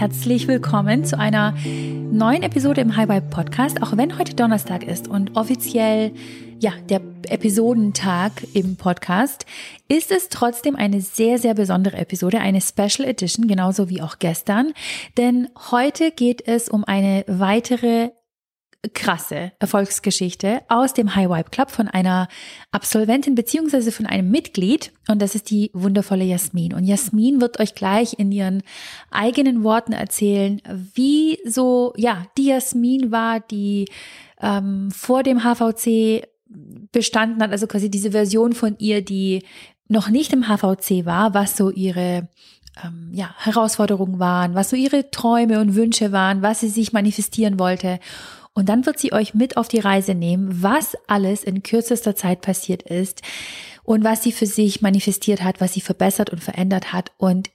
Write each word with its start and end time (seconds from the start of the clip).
herzlich 0.00 0.48
willkommen 0.48 1.04
zu 1.04 1.18
einer 1.18 1.54
neuen 1.66 2.42
Episode 2.42 2.80
im 2.80 2.96
High 2.96 3.06
Vibe 3.06 3.26
Podcast. 3.28 3.82
Auch 3.82 3.98
wenn 3.98 4.18
heute 4.18 4.34
Donnerstag 4.34 4.82
ist 4.82 5.08
und 5.08 5.36
offiziell 5.36 6.12
ja, 6.58 6.72
der 6.88 7.02
Episodentag 7.28 8.32
im 8.54 8.76
Podcast, 8.76 9.44
ist 9.88 10.10
es 10.10 10.30
trotzdem 10.30 10.74
eine 10.74 11.02
sehr, 11.02 11.38
sehr 11.38 11.52
besondere 11.52 11.98
Episode, 11.98 12.40
eine 12.40 12.62
Special 12.62 13.06
Edition, 13.06 13.46
genauso 13.46 13.90
wie 13.90 14.00
auch 14.00 14.18
gestern. 14.18 14.72
Denn 15.18 15.50
heute 15.70 16.12
geht 16.12 16.48
es 16.48 16.70
um 16.70 16.84
eine 16.84 17.26
weitere 17.26 18.08
krasse 18.94 19.52
Erfolgsgeschichte 19.58 20.62
aus 20.68 20.94
dem 20.94 21.14
High 21.14 21.28
Vibe 21.28 21.50
Club 21.50 21.70
von 21.70 21.86
einer 21.88 22.28
Absolventin 22.70 23.34
beziehungsweise 23.34 23.92
von 23.92 24.06
einem 24.06 24.30
Mitglied 24.30 24.92
und 25.08 25.20
das 25.20 25.34
ist 25.34 25.50
die 25.50 25.70
wundervolle 25.74 26.24
Jasmin. 26.24 26.72
Und 26.72 26.84
Jasmin 26.84 27.40
wird 27.40 27.60
euch 27.60 27.74
gleich 27.74 28.18
in 28.18 28.32
ihren 28.32 28.62
eigenen 29.10 29.64
Worten 29.64 29.92
erzählen, 29.92 30.62
wie 30.94 31.38
so, 31.44 31.92
ja, 31.96 32.26
die 32.38 32.46
Jasmin 32.46 33.10
war, 33.10 33.40
die 33.40 33.86
ähm, 34.40 34.90
vor 34.90 35.22
dem 35.22 35.44
HVC 35.44 36.26
bestanden 36.90 37.42
hat, 37.42 37.52
also 37.52 37.66
quasi 37.66 37.90
diese 37.90 38.12
Version 38.12 38.54
von 38.54 38.76
ihr, 38.78 39.02
die 39.02 39.44
noch 39.88 40.08
nicht 40.08 40.32
im 40.32 40.48
HVC 40.48 41.04
war, 41.04 41.34
was 41.34 41.56
so 41.56 41.70
ihre 41.70 42.28
ähm, 42.84 43.10
ja, 43.12 43.34
Herausforderungen 43.38 44.18
waren, 44.18 44.54
was 44.54 44.70
so 44.70 44.76
ihre 44.76 45.10
Träume 45.10 45.60
und 45.60 45.74
Wünsche 45.74 46.12
waren, 46.12 46.42
was 46.42 46.60
sie 46.60 46.68
sich 46.68 46.92
manifestieren 46.92 47.58
wollte. 47.58 47.98
Und 48.54 48.68
dann 48.68 48.84
wird 48.86 48.98
sie 48.98 49.12
euch 49.12 49.34
mit 49.34 49.56
auf 49.56 49.68
die 49.68 49.78
Reise 49.78 50.14
nehmen, 50.14 50.62
was 50.62 50.96
alles 51.06 51.44
in 51.44 51.62
kürzester 51.62 52.16
Zeit 52.16 52.40
passiert 52.40 52.82
ist 52.82 53.22
und 53.84 54.04
was 54.04 54.22
sie 54.22 54.32
für 54.32 54.46
sich 54.46 54.82
manifestiert 54.82 55.42
hat, 55.42 55.60
was 55.60 55.74
sie 55.74 55.80
verbessert 55.80 56.30
und 56.30 56.42
verändert 56.42 56.92
hat. 56.92 57.12
Und 57.16 57.50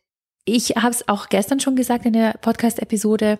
ich 0.45 0.71
habe 0.77 0.91
es 0.91 1.07
auch 1.07 1.29
gestern 1.29 1.59
schon 1.59 1.75
gesagt 1.75 2.05
in 2.05 2.13
der 2.13 2.33
Podcast-Episode, 2.41 3.39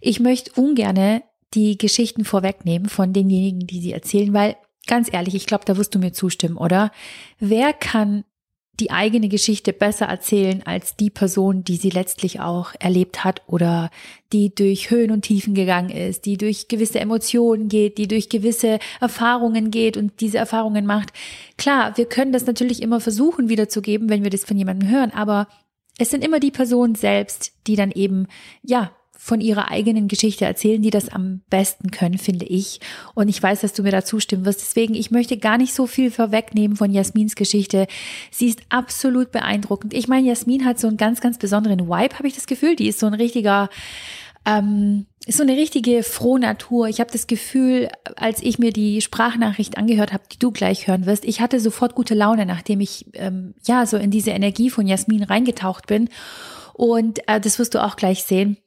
ich 0.00 0.20
möchte 0.20 0.60
ungerne 0.60 1.22
die 1.54 1.78
Geschichten 1.78 2.24
vorwegnehmen 2.24 2.88
von 2.88 3.12
denjenigen, 3.12 3.66
die 3.66 3.80
sie 3.80 3.92
erzählen, 3.92 4.32
weil 4.32 4.56
ganz 4.86 5.12
ehrlich, 5.12 5.34
ich 5.34 5.46
glaube, 5.46 5.64
da 5.64 5.76
wirst 5.76 5.94
du 5.94 5.98
mir 5.98 6.12
zustimmen, 6.12 6.56
oder? 6.56 6.90
Wer 7.38 7.72
kann 7.72 8.24
die 8.80 8.90
eigene 8.90 9.28
Geschichte 9.28 9.72
besser 9.72 10.06
erzählen 10.06 10.62
als 10.64 10.96
die 10.96 11.10
Person, 11.10 11.64
die 11.64 11.76
sie 11.76 11.90
letztlich 11.90 12.40
auch 12.40 12.72
erlebt 12.78 13.24
hat 13.24 13.42
oder 13.46 13.90
die 14.32 14.54
durch 14.54 14.90
Höhen 14.90 15.10
und 15.10 15.22
Tiefen 15.22 15.54
gegangen 15.54 15.90
ist, 15.90 16.26
die 16.26 16.36
durch 16.36 16.68
gewisse 16.68 17.00
Emotionen 17.00 17.68
geht, 17.68 17.96
die 17.98 18.08
durch 18.08 18.28
gewisse 18.28 18.78
Erfahrungen 19.00 19.70
geht 19.70 19.96
und 19.96 20.20
diese 20.20 20.38
Erfahrungen 20.38 20.84
macht. 20.84 21.12
Klar, 21.56 21.96
wir 21.96 22.06
können 22.06 22.32
das 22.32 22.46
natürlich 22.46 22.82
immer 22.82 23.00
versuchen 23.00 23.48
wiederzugeben, 23.48 24.08
wenn 24.10 24.24
wir 24.24 24.30
das 24.30 24.44
von 24.44 24.58
jemandem 24.58 24.90
hören, 24.90 25.10
aber 25.12 25.48
es 25.98 26.10
sind 26.10 26.24
immer 26.24 26.40
die 26.40 26.50
Personen 26.50 26.94
selbst, 26.94 27.52
die 27.66 27.76
dann 27.76 27.90
eben, 27.90 28.26
ja, 28.62 28.90
von 29.16 29.40
ihrer 29.40 29.70
eigenen 29.70 30.08
Geschichte 30.08 30.44
erzählen, 30.44 30.82
die 30.82 30.90
das 30.90 31.08
am 31.08 31.40
besten 31.48 31.90
können, 31.90 32.18
finde 32.18 32.44
ich. 32.44 32.80
Und 33.14 33.28
ich 33.28 33.42
weiß, 33.42 33.62
dass 33.62 33.72
du 33.72 33.82
mir 33.82 33.90
da 33.90 34.04
zustimmen 34.04 34.44
wirst. 34.44 34.60
Deswegen, 34.60 34.94
ich 34.94 35.10
möchte 35.10 35.36
gar 35.38 35.58
nicht 35.58 35.74
so 35.74 35.86
viel 35.86 36.10
vorwegnehmen 36.10 36.76
von 36.76 36.92
Jasmins 36.92 37.34
Geschichte. 37.34 37.86
Sie 38.30 38.48
ist 38.48 38.60
absolut 38.68 39.32
beeindruckend. 39.32 39.94
Ich 39.94 40.06
meine, 40.06 40.28
Jasmin 40.28 40.64
hat 40.64 40.78
so 40.78 40.88
einen 40.88 40.96
ganz, 40.96 41.20
ganz 41.20 41.38
besonderen 41.38 41.88
Vibe, 41.88 42.18
habe 42.18 42.28
ich 42.28 42.34
das 42.34 42.46
Gefühl. 42.46 42.76
Die 42.76 42.88
ist 42.88 43.00
so 43.00 43.06
ein 43.06 43.14
richtiger, 43.14 43.70
ähm, 44.44 45.06
ist 45.26 45.38
so 45.38 45.42
eine 45.42 45.56
richtige 45.56 46.02
Frohnatur. 46.02 46.88
Ich 46.88 47.00
habe 47.00 47.10
das 47.10 47.26
Gefühl, 47.26 47.88
als 48.16 48.42
ich 48.42 48.58
mir 48.58 48.72
die 48.72 49.00
Sprachnachricht 49.00 49.78
angehört 49.78 50.12
habe, 50.12 50.24
die 50.30 50.38
du 50.38 50.52
gleich 50.52 50.86
hören 50.86 51.06
wirst, 51.06 51.24
ich 51.24 51.40
hatte 51.40 51.58
sofort 51.58 51.94
gute 51.94 52.14
Laune, 52.14 52.44
nachdem 52.44 52.80
ich 52.80 53.06
ähm, 53.14 53.54
ja 53.66 53.86
so 53.86 53.96
in 53.96 54.10
diese 54.10 54.30
Energie 54.30 54.70
von 54.70 54.86
Jasmin 54.86 55.22
reingetaucht 55.22 55.86
bin. 55.86 56.10
Und 56.74 57.26
äh, 57.28 57.40
das 57.40 57.58
wirst 57.58 57.74
du 57.74 57.82
auch 57.82 57.96
gleich 57.96 58.22
sehen 58.22 58.58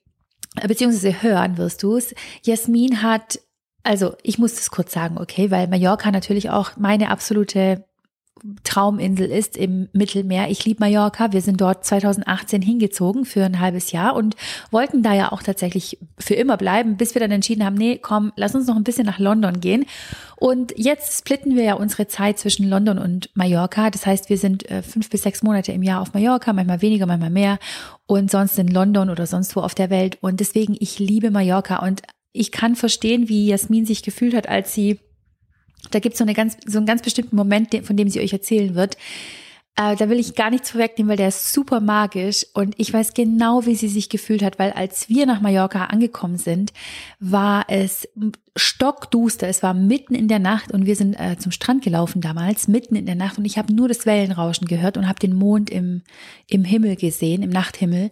beziehungsweise 0.67 1.21
hören 1.21 1.57
wirst 1.57 1.83
du 1.83 1.97
es. 1.97 2.13
Jasmin 2.43 3.01
hat, 3.01 3.39
also 3.83 4.15
ich 4.23 4.37
muss 4.37 4.55
das 4.55 4.71
kurz 4.71 4.93
sagen, 4.93 5.17
okay, 5.17 5.51
weil 5.51 5.67
Mallorca 5.67 6.11
natürlich 6.11 6.49
auch 6.49 6.77
meine 6.77 7.09
absolute 7.09 7.85
Trauminsel 8.63 9.27
ist 9.27 9.57
im 9.57 9.89
Mittelmeer. 9.93 10.49
Ich 10.49 10.65
liebe 10.65 10.79
Mallorca. 10.79 11.31
Wir 11.31 11.41
sind 11.41 11.61
dort 11.61 11.85
2018 11.85 12.61
hingezogen 12.61 13.25
für 13.25 13.43
ein 13.43 13.59
halbes 13.59 13.91
Jahr 13.91 14.15
und 14.15 14.35
wollten 14.71 15.03
da 15.03 15.13
ja 15.13 15.31
auch 15.31 15.43
tatsächlich 15.43 15.97
für 16.17 16.35
immer 16.35 16.57
bleiben, 16.57 16.97
bis 16.97 17.15
wir 17.15 17.19
dann 17.19 17.31
entschieden 17.31 17.65
haben, 17.65 17.75
nee, 17.75 17.97
komm, 17.97 18.31
lass 18.35 18.55
uns 18.55 18.67
noch 18.67 18.75
ein 18.75 18.83
bisschen 18.83 19.05
nach 19.05 19.19
London 19.19 19.59
gehen. 19.59 19.85
Und 20.35 20.73
jetzt 20.77 21.19
splitten 21.19 21.55
wir 21.55 21.63
ja 21.63 21.73
unsere 21.73 22.07
Zeit 22.07 22.39
zwischen 22.39 22.69
London 22.69 22.97
und 22.97 23.29
Mallorca. 23.33 23.89
Das 23.89 24.05
heißt, 24.05 24.29
wir 24.29 24.37
sind 24.37 24.69
äh, 24.69 24.81
fünf 24.81 25.09
bis 25.09 25.23
sechs 25.23 25.43
Monate 25.43 25.71
im 25.71 25.83
Jahr 25.83 26.01
auf 26.01 26.13
Mallorca, 26.13 26.53
manchmal 26.53 26.81
weniger, 26.81 27.05
manchmal 27.05 27.29
mehr 27.29 27.59
und 28.05 28.31
sonst 28.31 28.57
in 28.57 28.67
London 28.67 29.09
oder 29.09 29.27
sonst 29.27 29.55
wo 29.55 29.61
auf 29.61 29.75
der 29.75 29.89
Welt. 29.89 30.17
Und 30.21 30.39
deswegen, 30.39 30.75
ich 30.79 30.99
liebe 30.99 31.31
Mallorca 31.31 31.85
und 31.85 32.01
ich 32.31 32.51
kann 32.51 32.75
verstehen, 32.75 33.27
wie 33.27 33.47
Jasmin 33.47 33.85
sich 33.85 34.03
gefühlt 34.03 34.35
hat, 34.35 34.47
als 34.47 34.73
sie 34.73 34.99
da 35.91 35.99
gibt 35.99 36.13
es 36.13 36.19
so, 36.19 36.23
eine 36.23 36.33
ganz, 36.33 36.57
so 36.65 36.77
einen 36.77 36.85
ganz 36.85 37.01
bestimmten 37.01 37.35
Moment, 37.35 37.73
von 37.83 37.97
dem 37.97 38.09
sie 38.09 38.19
euch 38.19 38.33
erzählen 38.33 38.75
wird. 38.75 38.97
Äh, 39.79 39.95
da 39.95 40.09
will 40.09 40.19
ich 40.19 40.35
gar 40.35 40.49
nichts 40.49 40.71
vorwegnehmen, 40.71 41.09
weil 41.09 41.17
der 41.17 41.29
ist 41.29 41.53
super 41.53 41.79
magisch 41.79 42.45
und 42.53 42.75
ich 42.77 42.91
weiß 42.91 43.13
genau, 43.13 43.65
wie 43.65 43.75
sie 43.75 43.87
sich 43.87 44.09
gefühlt 44.09 44.43
hat, 44.43 44.59
weil 44.59 44.71
als 44.71 45.07
wir 45.07 45.25
nach 45.25 45.39
Mallorca 45.39 45.85
angekommen 45.85 46.37
sind, 46.37 46.73
war 47.21 47.65
es 47.69 48.07
stockduster. 48.57 49.47
Es 49.47 49.63
war 49.63 49.73
mitten 49.73 50.15
in 50.15 50.27
der 50.27 50.39
Nacht 50.39 50.73
und 50.73 50.85
wir 50.85 50.97
sind 50.97 51.13
äh, 51.13 51.37
zum 51.39 51.53
Strand 51.53 51.81
gelaufen 51.81 52.19
damals, 52.19 52.67
mitten 52.67 52.95
in 52.95 53.05
der 53.05 53.15
Nacht 53.15 53.37
und 53.37 53.45
ich 53.45 53.57
habe 53.57 53.73
nur 53.73 53.87
das 53.87 54.05
Wellenrauschen 54.05 54.67
gehört 54.67 54.97
und 54.97 55.07
habe 55.07 55.19
den 55.19 55.33
Mond 55.33 55.69
im, 55.69 56.01
im 56.47 56.65
Himmel 56.65 56.97
gesehen, 56.97 57.41
im 57.41 57.49
Nachthimmel 57.49 58.09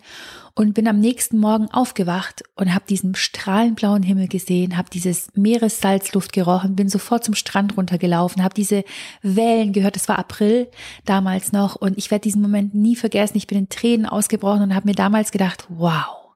und 0.57 0.73
bin 0.73 0.87
am 0.87 0.99
nächsten 0.99 1.37
Morgen 1.37 1.69
aufgewacht 1.69 2.43
und 2.55 2.73
habe 2.73 2.85
diesen 2.89 3.13
strahlenblauen 3.13 4.01
Himmel 4.01 4.27
gesehen, 4.27 4.75
habe 4.75 4.89
dieses 4.89 5.27
Meeressalzluft 5.35 6.33
gerochen, 6.33 6.75
bin 6.75 6.89
sofort 6.89 7.23
zum 7.23 7.35
Strand 7.35 7.77
runtergelaufen, 7.77 8.43
habe 8.43 8.55
diese 8.55 8.83
Wellen 9.21 9.71
gehört. 9.71 9.95
Es 9.95 10.09
war 10.09 10.17
April 10.17 10.67
damals 11.05 11.51
noch 11.51 11.75
und 11.75 11.99
ich 11.99 12.09
werde 12.09 12.23
diesen 12.23 12.41
Moment 12.41 12.73
nie 12.73 12.95
vergessen. 12.95 13.37
Ich 13.37 13.45
bin 13.45 13.59
in 13.59 13.69
Tränen 13.69 14.07
ausgebrochen 14.07 14.63
und 14.63 14.73
habe 14.73 14.87
mir 14.87 14.95
damals 14.95 15.31
gedacht, 15.31 15.67
wow, 15.69 16.33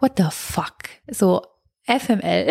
what 0.00 0.12
the 0.16 0.28
fuck? 0.30 0.78
So 1.10 1.42
FML. 1.86 2.50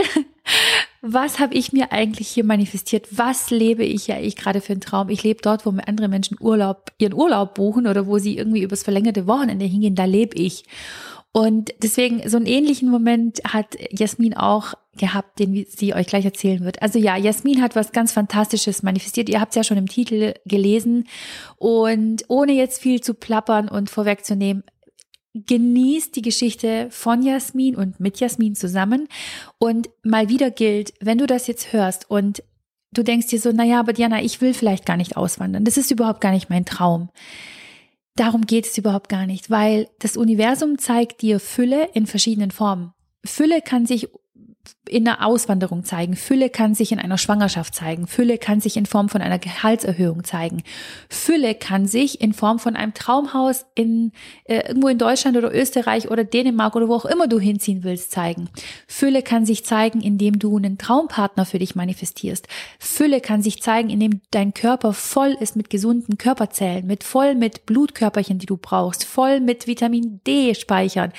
Was 1.06 1.40
habe 1.40 1.54
ich 1.56 1.74
mir 1.74 1.92
eigentlich 1.92 2.30
hier 2.30 2.46
manifestiert? 2.46 3.10
Was 3.12 3.52
lebe 3.52 3.84
ich 3.84 4.08
ja 4.08 4.22
ich 4.22 4.38
gerade 4.38 4.62
für 4.62 4.72
einen 4.72 4.80
Traum? 4.80 5.10
Ich 5.10 5.22
lebe 5.22 5.42
dort, 5.42 5.66
wo 5.66 5.72
mir 5.72 5.86
andere 5.86 6.08
Menschen 6.08 6.38
Urlaub, 6.40 6.94
ihren 6.98 7.14
Urlaub 7.14 7.56
buchen 7.56 7.88
oder 7.88 8.08
wo 8.08 8.20
sie 8.20 8.38
irgendwie 8.38 8.62
übers 8.62 8.84
verlängerte 8.84 9.28
Wochenende 9.28 9.66
hingehen, 9.66 9.96
da 9.96 10.06
lebe 10.06 10.38
ich. 10.38 10.64
Und 11.34 11.74
deswegen 11.84 12.30
so 12.30 12.38
einen 12.38 12.46
ähnlichen 12.46 12.90
Moment 12.90 13.42
hat 13.44 13.76
Jasmin 13.92 14.34
auch 14.34 14.76
gehabt, 14.96 15.40
den 15.40 15.66
sie 15.68 15.94
euch 15.94 16.08
gleich 16.08 16.24
erzählen 16.24 16.64
wird. 16.64 16.82
Also 16.82 17.00
ja, 17.00 17.18
Jasmin 17.18 17.62
hat 17.62 17.76
was 17.76 17.92
ganz 17.92 18.14
Fantastisches 18.14 18.82
manifestiert. 18.82 19.28
Ihr 19.28 19.42
habt 19.42 19.52
es 19.52 19.56
ja 19.58 19.66
schon 19.66 19.78
im 19.78 19.90
Titel 19.90 20.36
gelesen. 20.46 21.10
Und 21.58 22.24
ohne 22.30 22.54
jetzt 22.54 22.82
viel 22.82 23.02
zu 23.02 23.14
plappern 23.14 23.68
und 23.68 23.90
vorwegzunehmen, 23.90 24.64
genießt 25.34 26.16
die 26.16 26.22
Geschichte 26.22 26.88
von 26.92 27.24
Jasmin 27.24 27.76
und 27.76 28.00
mit 28.00 28.20
Jasmin 28.20 28.56
zusammen. 28.56 29.08
Und 29.58 29.90
mal 30.04 30.30
wieder 30.30 30.52
gilt, 30.52 30.94
wenn 31.00 31.18
du 31.18 31.26
das 31.26 31.48
jetzt 31.48 31.74
hörst 31.74 32.10
und 32.10 32.44
du 32.92 33.04
denkst 33.04 33.28
dir 33.28 33.40
so, 33.40 33.52
naja, 33.52 33.80
aber 33.80 33.94
Diana, 33.94 34.22
ich 34.22 34.42
will 34.42 34.54
vielleicht 34.54 34.86
gar 34.86 34.98
nicht 34.98 35.18
auswandern. 35.18 35.66
Das 35.66 35.78
ist 35.78 35.92
überhaupt 35.92 36.22
gar 36.22 36.32
nicht 36.32 36.50
mein 36.50 36.66
Traum. 36.66 37.10
Darum 38.16 38.46
geht 38.46 38.68
es 38.68 38.78
überhaupt 38.78 39.10
gar 39.10 39.26
nicht, 39.26 39.50
weil 39.50 39.90
das 40.00 40.18
Universum 40.18 40.78
zeigt 40.78 41.24
dir 41.24 41.40
Fülle 41.40 41.90
in 41.94 42.06
verschiedenen 42.06 42.52
Formen. 42.52 42.94
Fülle 43.26 43.62
kann 43.62 43.88
sich 43.88 44.10
in 44.90 45.08
einer 45.08 45.26
Auswanderung 45.26 45.86
zeigen. 45.86 46.16
Fülle 46.16 46.50
kann 46.50 46.76
sich 46.76 46.92
in 46.92 47.00
einer 47.00 47.18
Schwangerschaft 47.18 47.74
zeigen. 47.74 48.06
Fülle 48.06 48.38
kann 48.38 48.60
sich 48.60 48.76
in 48.76 48.86
Form 48.86 49.08
von 49.08 49.22
einer 49.22 49.40
Gehaltserhöhung 49.40 50.24
zeigen. 50.24 50.62
Fülle 51.10 51.56
kann 51.56 51.88
sich 51.88 52.20
in 52.20 52.34
Form 52.34 52.60
von 52.60 52.76
einem 52.76 52.94
Traumhaus 52.94 53.66
in 53.76 54.12
äh, 54.44 54.68
irgendwo 54.68 54.90
in 54.90 54.98
Deutschland 54.98 55.38
oder 55.38 55.54
Österreich 55.54 56.12
oder 56.12 56.26
Dänemark 56.26 56.76
oder 56.76 56.90
wo 56.90 56.96
auch 56.96 57.06
immer 57.06 57.28
du 57.28 57.40
hinziehen 57.40 57.84
willst 57.84 58.12
zeigen. 58.12 58.50
Fülle 58.88 59.22
kann 59.22 59.46
sich 59.46 59.64
zeigen, 59.66 60.02
indem 60.02 60.38
du 60.38 60.58
einen 60.58 60.78
Traumpartner 60.78 61.46
für 61.46 61.60
dich 61.60 61.76
manifestierst. 61.76 62.48
Fülle 62.78 63.22
kann 63.22 63.42
sich 63.42 63.62
zeigen, 63.62 63.90
indem 63.90 64.22
dein 64.32 64.54
Körper 64.54 64.92
voll 64.94 65.36
ist 65.40 65.56
mit 65.56 65.70
gesunden 65.70 66.18
Körperzellen, 66.18 66.86
mit 66.88 67.04
voll 67.04 67.36
mit 67.36 67.66
Blutkörperchen, 67.66 68.38
die 68.38 68.48
du 68.48 68.58
brauchst, 68.58 69.06
voll 69.06 69.40
mit 69.40 69.66
Vitamin 69.66 70.20
D 70.28 70.56
speichern. 70.56 71.14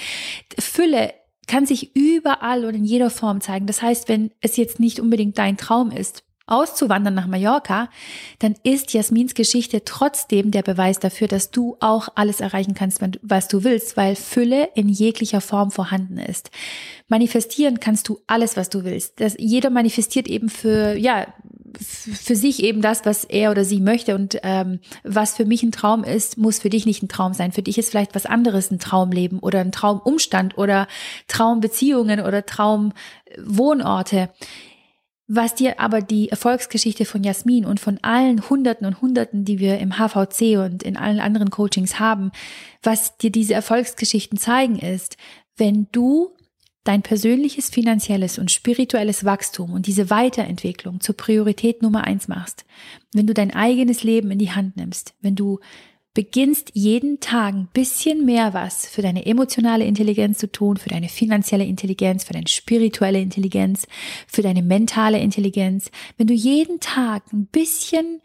Fülle 0.58 1.12
kann 1.46 1.66
sich 1.66 1.94
überall 1.94 2.64
und 2.64 2.74
in 2.74 2.84
jeder 2.84 3.10
Form 3.10 3.40
zeigen. 3.40 3.66
Das 3.66 3.82
heißt, 3.82 4.08
wenn 4.08 4.30
es 4.40 4.56
jetzt 4.56 4.80
nicht 4.80 5.00
unbedingt 5.00 5.38
dein 5.38 5.56
Traum 5.56 5.90
ist, 5.90 6.24
auszuwandern 6.46 7.14
nach 7.14 7.26
Mallorca, 7.26 7.88
dann 8.38 8.54
ist 8.62 8.92
Jasmins 8.92 9.34
Geschichte 9.34 9.84
trotzdem 9.84 10.50
der 10.50 10.62
Beweis 10.62 10.98
dafür, 10.98 11.26
dass 11.26 11.50
du 11.50 11.76
auch 11.80 12.08
alles 12.16 12.40
erreichen 12.40 12.74
kannst, 12.74 13.00
was 13.22 13.48
du 13.48 13.64
willst, 13.64 13.96
weil 13.96 14.14
Fülle 14.14 14.68
in 14.74 14.88
jeglicher 14.88 15.40
Form 15.40 15.70
vorhanden 15.70 16.18
ist. 16.18 16.50
Manifestieren 17.08 17.80
kannst 17.80 18.08
du 18.08 18.20
alles, 18.26 18.56
was 18.56 18.68
du 18.68 18.84
willst. 18.84 19.20
Das, 19.20 19.36
jeder 19.38 19.70
manifestiert 19.70 20.28
eben 20.28 20.50
für, 20.50 20.94
ja, 20.96 21.26
für 21.78 22.36
sich 22.36 22.62
eben 22.62 22.80
das, 22.80 23.04
was 23.04 23.24
er 23.24 23.50
oder 23.50 23.64
sie 23.64 23.80
möchte 23.80 24.14
und 24.14 24.38
ähm, 24.42 24.80
was 25.02 25.36
für 25.36 25.44
mich 25.44 25.62
ein 25.62 25.72
Traum 25.72 26.04
ist, 26.04 26.38
muss 26.38 26.58
für 26.58 26.70
dich 26.70 26.86
nicht 26.86 27.02
ein 27.02 27.08
Traum 27.08 27.34
sein. 27.34 27.52
Für 27.52 27.62
dich 27.62 27.78
ist 27.78 27.90
vielleicht 27.90 28.14
was 28.14 28.26
anderes 28.26 28.70
ein 28.70 28.78
Traumleben 28.78 29.38
oder 29.38 29.60
ein 29.60 29.72
Traumumstand 29.72 30.58
oder 30.58 30.86
Traumbeziehungen 31.28 32.20
oder 32.20 32.46
Traumwohnorte. 32.46 34.30
Was 35.26 35.54
dir 35.54 35.80
aber 35.80 36.02
die 36.02 36.28
Erfolgsgeschichte 36.28 37.06
von 37.06 37.24
Jasmin 37.24 37.64
und 37.64 37.80
von 37.80 37.98
allen 38.02 38.50
Hunderten 38.50 38.86
und 38.86 39.00
Hunderten, 39.00 39.46
die 39.46 39.58
wir 39.58 39.78
im 39.78 39.98
HVC 39.98 40.58
und 40.58 40.82
in 40.82 40.98
allen 40.98 41.18
anderen 41.18 41.48
Coachings 41.48 41.98
haben, 41.98 42.30
was 42.82 43.16
dir 43.16 43.30
diese 43.30 43.54
Erfolgsgeschichten 43.54 44.38
zeigen, 44.38 44.78
ist, 44.78 45.16
wenn 45.56 45.86
du 45.92 46.34
dein 46.84 47.02
persönliches, 47.02 47.70
finanzielles 47.70 48.38
und 48.38 48.50
spirituelles 48.50 49.24
Wachstum 49.24 49.72
und 49.72 49.86
diese 49.86 50.10
Weiterentwicklung 50.10 51.00
zur 51.00 51.16
Priorität 51.16 51.82
Nummer 51.82 52.04
eins 52.04 52.28
machst, 52.28 52.64
wenn 53.12 53.26
du 53.26 53.34
dein 53.34 53.54
eigenes 53.54 54.04
Leben 54.04 54.30
in 54.30 54.38
die 54.38 54.52
Hand 54.52 54.76
nimmst, 54.76 55.14
wenn 55.20 55.34
du 55.34 55.60
beginnst 56.12 56.70
jeden 56.74 57.18
Tag 57.18 57.54
ein 57.54 57.68
bisschen 57.72 58.24
mehr 58.24 58.54
was 58.54 58.86
für 58.86 59.02
deine 59.02 59.26
emotionale 59.26 59.84
Intelligenz 59.84 60.38
zu 60.38 60.50
tun, 60.50 60.76
für 60.76 60.88
deine 60.88 61.08
finanzielle 61.08 61.64
Intelligenz, 61.64 62.22
für 62.22 62.34
deine 62.34 62.46
spirituelle 62.46 63.20
Intelligenz, 63.20 63.88
für 64.28 64.42
deine 64.42 64.62
mentale 64.62 65.18
Intelligenz, 65.18 65.90
wenn 66.16 66.28
du 66.28 66.34
jeden 66.34 66.78
Tag 66.78 67.32
ein 67.32 67.46
bisschen 67.46 68.22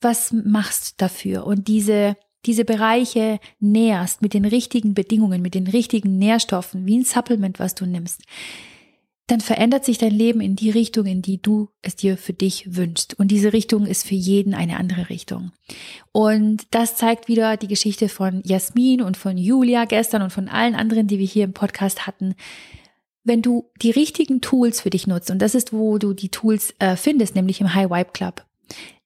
was 0.00 0.32
machst 0.32 1.00
dafür 1.00 1.46
und 1.46 1.66
diese 1.66 2.16
diese 2.46 2.64
Bereiche 2.64 3.38
näherst 3.60 4.22
mit 4.22 4.34
den 4.34 4.44
richtigen 4.44 4.94
Bedingungen, 4.94 5.42
mit 5.42 5.54
den 5.54 5.66
richtigen 5.66 6.18
Nährstoffen, 6.18 6.86
wie 6.86 6.98
ein 6.98 7.04
Supplement, 7.04 7.58
was 7.58 7.74
du 7.74 7.86
nimmst, 7.86 8.22
dann 9.28 9.40
verändert 9.40 9.84
sich 9.84 9.98
dein 9.98 10.12
Leben 10.12 10.40
in 10.40 10.56
die 10.56 10.70
Richtung, 10.70 11.06
in 11.06 11.22
die 11.22 11.40
du 11.40 11.68
es 11.80 11.96
dir 11.96 12.18
für 12.18 12.32
dich 12.32 12.76
wünschst. 12.76 13.18
Und 13.18 13.28
diese 13.28 13.52
Richtung 13.52 13.86
ist 13.86 14.06
für 14.06 14.14
jeden 14.14 14.52
eine 14.52 14.76
andere 14.76 15.08
Richtung. 15.08 15.52
Und 16.10 16.66
das 16.70 16.96
zeigt 16.96 17.28
wieder 17.28 17.56
die 17.56 17.68
Geschichte 17.68 18.08
von 18.08 18.42
Jasmin 18.44 19.00
und 19.00 19.16
von 19.16 19.38
Julia 19.38 19.84
gestern 19.84 20.22
und 20.22 20.30
von 20.30 20.48
allen 20.48 20.74
anderen, 20.74 21.06
die 21.06 21.18
wir 21.18 21.26
hier 21.26 21.44
im 21.44 21.54
Podcast 21.54 22.06
hatten. 22.06 22.34
Wenn 23.24 23.40
du 23.40 23.70
die 23.80 23.92
richtigen 23.92 24.40
Tools 24.40 24.80
für 24.80 24.90
dich 24.90 25.06
nutzt, 25.06 25.30
und 25.30 25.38
das 25.38 25.54
ist, 25.54 25.72
wo 25.72 25.98
du 25.98 26.12
die 26.12 26.28
Tools 26.28 26.74
äh, 26.80 26.96
findest, 26.96 27.36
nämlich 27.36 27.60
im 27.60 27.72
High 27.72 27.88
Vibe 27.88 28.10
Club, 28.12 28.44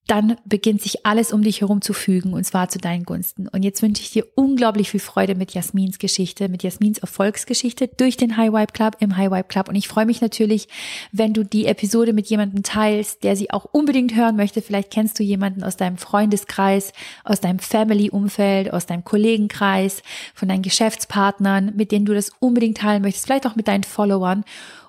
dann 0.06 0.36
beginnt 0.44 0.82
sich 0.82 1.04
alles 1.04 1.32
um 1.32 1.42
dich 1.42 1.62
herum 1.62 1.82
zu 1.82 1.92
fügen 1.92 2.32
und 2.32 2.44
zwar 2.44 2.68
zu 2.68 2.78
deinen 2.78 3.04
Gunsten. 3.04 3.48
Und 3.48 3.64
jetzt 3.64 3.82
wünsche 3.82 4.02
ich 4.02 4.10
dir 4.10 4.24
unglaublich 4.36 4.90
viel 4.90 5.00
Freude 5.00 5.34
mit 5.34 5.52
Jasmins 5.52 5.98
Geschichte, 5.98 6.48
mit 6.48 6.62
Jasmins 6.62 6.98
Erfolgsgeschichte 6.98 7.88
durch 7.88 8.16
den 8.16 8.36
High 8.36 8.52
Vibe 8.52 8.72
Club 8.72 8.96
im 9.00 9.16
High 9.16 9.30
Vibe 9.30 9.48
Club. 9.48 9.68
Und 9.68 9.74
ich 9.74 9.88
freue 9.88 10.06
mich 10.06 10.20
natürlich, 10.20 10.68
wenn 11.10 11.32
du 11.32 11.44
die 11.44 11.66
Episode 11.66 12.12
mit 12.12 12.28
jemandem 12.28 12.62
teilst, 12.62 13.24
der 13.24 13.34
sie 13.34 13.50
auch 13.50 13.64
unbedingt 13.64 14.14
hören 14.14 14.36
möchte. 14.36 14.62
Vielleicht 14.62 14.92
kennst 14.92 15.18
du 15.18 15.24
jemanden 15.24 15.64
aus 15.64 15.76
deinem 15.76 15.96
Freundeskreis, 15.96 16.92
aus 17.24 17.40
deinem 17.40 17.58
Family-Umfeld, 17.58 18.72
aus 18.72 18.86
deinem 18.86 19.04
Kollegenkreis, 19.04 20.02
von 20.34 20.48
deinen 20.48 20.62
Geschäftspartnern, 20.62 21.72
mit 21.74 21.90
denen 21.90 22.06
du 22.06 22.14
das 22.14 22.30
unbedingt 22.38 22.78
teilen 22.78 23.02
möchtest, 23.02 23.26
vielleicht 23.26 23.46
auch 23.46 23.56
mit 23.56 23.66
deinen 23.66 23.84
Followern 23.84 24.44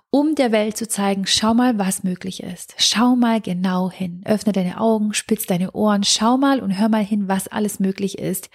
um 0.10 0.36
der 0.36 0.52
Welt 0.52 0.78
zu 0.78 0.88
zeigen, 0.88 1.26
schau 1.26 1.54
mal, 1.54 1.78
was 1.78 2.04
möglich 2.04 2.42
ist. 2.42 2.76
Schau 2.78 3.16
mal 3.16 3.42
genau 3.42 3.92
hin. 3.92 4.22
Öffne 4.26 4.54
deine 4.54 4.80
Augen, 4.80 5.14
spitz 5.14 5.46
deine 5.46 5.72
Ohren, 5.72 6.04
schau 6.04 6.38
mal 6.38 6.60
und 6.62 6.78
hör 6.80 6.90
mal 6.90 7.04
hin, 7.04 7.28
was 7.28 7.48
alles 7.48 7.80
möglich 7.80 8.18
ist, 8.18 8.50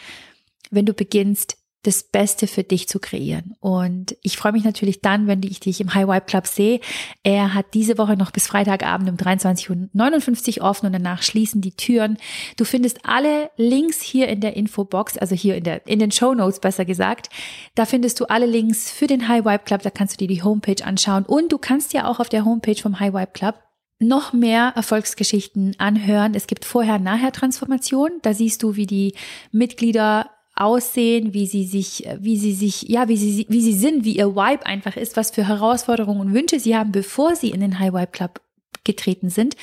wenn 0.71 0.87
du 0.87 0.95
beginnst, 0.95 1.57
das 1.83 2.05
Beste 2.05 2.47
für 2.47 2.63
dich 2.63 2.89
zu 2.89 3.01
kreieren. 3.01 3.57
Und 3.61 4.17
ich 4.23 4.37
freue 4.37 4.53
mich 4.53 4.63
natürlich 4.63 5.01
dann, 5.01 5.27
wenn 5.27 5.43
ich 5.43 5.59
dich 5.59 5.81
im 5.81 5.95
High 5.95 6.07
Vibe 6.07 6.27
Club 6.27 6.47
sehe. 6.47 6.81
Er 7.25 7.55
hat 7.55 7.75
diese 7.75 7.99
Woche 7.99 8.17
noch 8.17 8.31
bis 8.31 8.47
Freitagabend 8.47 9.11
um 9.11 9.17
23.59 9.17 10.61
Uhr 10.61 10.65
offen 10.65 10.87
und 10.87 10.93
danach 10.93 11.23
schließen 11.23 11.61
die 11.61 11.75
Türen. 11.75 12.19
Du 12.57 12.65
findest 12.65 13.01
alle 13.05 13.51
Links 13.57 14.01
hier 14.01 14.29
in 14.29 14.41
der 14.41 14.57
Infobox, 14.57 15.19
also 15.19 15.35
hier 15.35 15.57
in 15.57 15.65
der, 15.65 15.87
in 15.89 15.99
den 15.99 16.13
Show 16.13 16.35
Notes 16.35 16.61
besser 16.61 16.85
gesagt. 16.85 17.31
Da 17.75 17.85
findest 17.85 18.21
du 18.21 18.27
alle 18.27 18.47
Links 18.47 18.91
für 18.91 19.09
den 19.09 19.27
High 19.27 19.45
Vibe 19.45 19.65
Club. 19.65 19.83
Da 19.83 19.91
kannst 19.91 20.15
du 20.15 20.19
dir 20.19 20.33
die 20.33 20.43
Homepage 20.45 20.85
anschauen 20.85 21.25
und 21.25 21.51
du 21.51 21.59
kannst 21.59 21.93
ja 21.95 22.07
auch 22.07 22.21
auf 22.21 22.29
der 22.29 22.45
Homepage 22.45 22.81
vom 22.81 23.01
High 23.01 23.13
Vibe 23.13 23.33
Club 23.33 23.57
noch 23.99 24.33
mehr 24.33 24.73
Erfolgsgeschichten 24.77 25.77
anhören. 25.79 26.35
Es 26.35 26.47
gibt 26.47 26.65
Vorher-Nachher-Transformation. 26.65 28.11
Da 28.23 28.35
siehst 28.35 28.63
du, 28.63 28.77
wie 28.77 28.87
die 28.87 29.15
Mitglieder 29.53 30.31
aussehen, 30.55 31.33
wie 31.33 31.47
sie 31.47 31.65
sich, 31.65 32.07
wie 32.19 32.37
sie 32.37 32.53
sich, 32.53 32.83
ja, 32.83 33.09
wie 33.09 33.17
sie, 33.17 33.47
wie 33.49 33.63
sie 33.63 33.73
sind, 33.73 34.05
wie 34.05 34.17
ihr 34.17 34.35
Vibe 34.37 34.67
einfach 34.67 34.97
ist, 34.97 35.17
was 35.17 35.31
für 35.31 35.49
Herausforderungen 35.49 36.21
und 36.21 36.35
Wünsche 36.35 36.61
sie 36.61 36.77
haben, 36.77 36.93
bevor 36.93 37.37
sie 37.37 37.51
in 37.51 37.61
den 37.61 37.79
High 37.79 37.93
Vibe 37.93 38.13
Club 38.13 38.41
getreten 38.85 39.31
sind. 39.31 39.57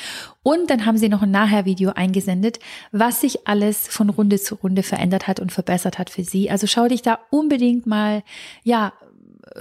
Und 0.43 0.69
dann 0.69 0.85
haben 0.85 0.97
sie 0.97 1.09
noch 1.09 1.21
ein 1.21 1.31
Nachher-Video 1.31 1.91
eingesendet, 1.93 2.59
was 2.91 3.21
sich 3.21 3.47
alles 3.47 3.87
von 3.87 4.09
Runde 4.09 4.39
zu 4.39 4.55
Runde 4.55 4.83
verändert 4.83 5.27
hat 5.27 5.39
und 5.39 5.51
verbessert 5.51 5.99
hat 5.99 6.09
für 6.09 6.23
sie. 6.23 6.49
Also 6.49 6.67
schau 6.67 6.87
dich 6.87 7.01
da 7.01 7.19
unbedingt 7.29 7.85
mal, 7.85 8.23
ja, 8.63 8.93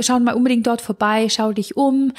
schau 0.00 0.18
mal 0.20 0.34
unbedingt 0.34 0.66
dort 0.66 0.80
vorbei, 0.80 1.28
schau 1.28 1.52
dich 1.52 1.76
um. 1.76 2.12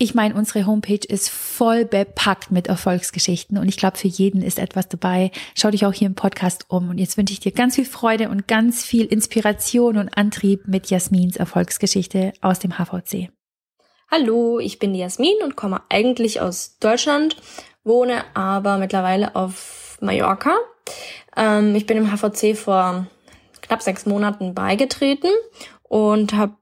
Ich 0.00 0.14
meine, 0.14 0.36
unsere 0.36 0.64
Homepage 0.64 1.04
ist 1.08 1.28
voll 1.28 1.84
bepackt 1.84 2.52
mit 2.52 2.68
Erfolgsgeschichten 2.68 3.58
und 3.58 3.68
ich 3.68 3.76
glaube, 3.76 3.98
für 3.98 4.06
jeden 4.06 4.42
ist 4.42 4.60
etwas 4.60 4.88
dabei. 4.88 5.32
Schau 5.56 5.72
dich 5.72 5.84
auch 5.84 5.92
hier 5.92 6.06
im 6.06 6.14
Podcast 6.14 6.66
um 6.68 6.90
und 6.90 6.98
jetzt 6.98 7.16
wünsche 7.16 7.32
ich 7.32 7.40
dir 7.40 7.50
ganz 7.50 7.74
viel 7.74 7.84
Freude 7.84 8.28
und 8.28 8.46
ganz 8.46 8.84
viel 8.84 9.06
Inspiration 9.06 9.98
und 9.98 10.16
Antrieb 10.16 10.68
mit 10.68 10.88
Jasmins 10.88 11.34
Erfolgsgeschichte 11.36 12.32
aus 12.40 12.60
dem 12.60 12.78
HVC. 12.78 13.30
Hallo, 14.08 14.60
ich 14.60 14.78
bin 14.78 14.94
Jasmin 14.94 15.34
und 15.42 15.56
komme 15.56 15.82
eigentlich 15.88 16.40
aus 16.40 16.76
Deutschland, 16.78 17.34
wohne 17.82 18.22
aber 18.34 18.78
mittlerweile 18.78 19.34
auf 19.34 19.98
Mallorca. 20.00 20.54
Ähm, 21.36 21.74
ich 21.74 21.86
bin 21.86 21.96
im 21.96 22.12
HVC 22.12 22.56
vor 22.56 23.08
knapp 23.62 23.82
sechs 23.82 24.06
Monaten 24.06 24.54
beigetreten 24.54 25.30
und 25.82 26.34
habe 26.34 26.54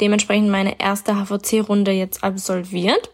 dementsprechend 0.00 0.50
meine 0.50 0.80
erste 0.80 1.14
HVC-Runde 1.14 1.92
jetzt 1.92 2.24
absolviert. 2.24 3.10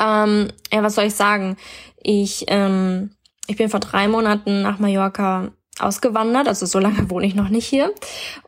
Ähm, 0.00 0.48
ja, 0.72 0.82
was 0.82 0.94
soll 0.94 1.04
ich 1.04 1.14
sagen? 1.14 1.56
Ich, 2.02 2.44
ähm, 2.48 3.10
ich 3.46 3.56
bin 3.56 3.68
vor 3.68 3.80
drei 3.80 4.08
Monaten 4.08 4.62
nach 4.62 4.78
Mallorca 4.78 5.50
ausgewandert, 5.78 6.48
also 6.48 6.66
so 6.66 6.78
lange 6.78 7.10
wohne 7.10 7.26
ich 7.26 7.34
noch 7.34 7.48
nicht 7.48 7.66
hier. 7.66 7.92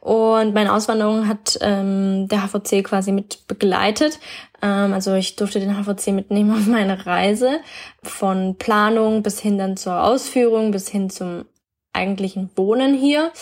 Und 0.00 0.54
meine 0.54 0.72
Auswanderung 0.72 1.28
hat 1.28 1.58
ähm, 1.60 2.28
der 2.28 2.42
HVC 2.42 2.84
quasi 2.84 3.12
mit 3.12 3.46
begleitet. 3.48 4.18
Ähm, 4.60 4.92
also 4.92 5.14
ich 5.14 5.36
durfte 5.36 5.60
den 5.60 5.76
HVC 5.76 6.08
mitnehmen 6.08 6.52
auf 6.52 6.66
meine 6.66 7.06
Reise 7.06 7.60
von 8.02 8.56
Planung 8.56 9.22
bis 9.22 9.40
hin 9.40 9.58
dann 9.58 9.76
zur 9.76 10.02
Ausführung, 10.02 10.70
bis 10.70 10.88
hin 10.88 11.10
zum 11.10 11.44
eigentlichen 11.92 12.50
Wohnen 12.56 12.94
hier. 12.94 13.32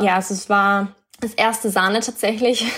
Ja, 0.00 0.16
also 0.16 0.34
es 0.34 0.50
war 0.50 0.88
das 1.20 1.32
erste 1.34 1.70
Sahne 1.70 2.00
tatsächlich. 2.00 2.66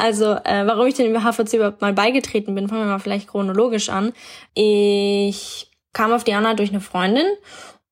also, 0.00 0.32
äh, 0.32 0.66
warum 0.66 0.86
ich 0.86 0.94
dem 0.94 1.22
HVC 1.22 1.54
überhaupt 1.54 1.80
mal 1.80 1.92
beigetreten 1.92 2.54
bin, 2.54 2.68
fangen 2.68 2.82
wir 2.82 2.86
mal 2.86 2.98
vielleicht 2.98 3.28
chronologisch 3.28 3.88
an. 3.88 4.12
Ich 4.54 5.70
kam 5.92 6.12
auf 6.12 6.24
Diana 6.24 6.54
durch 6.54 6.70
eine 6.70 6.80
Freundin 6.80 7.26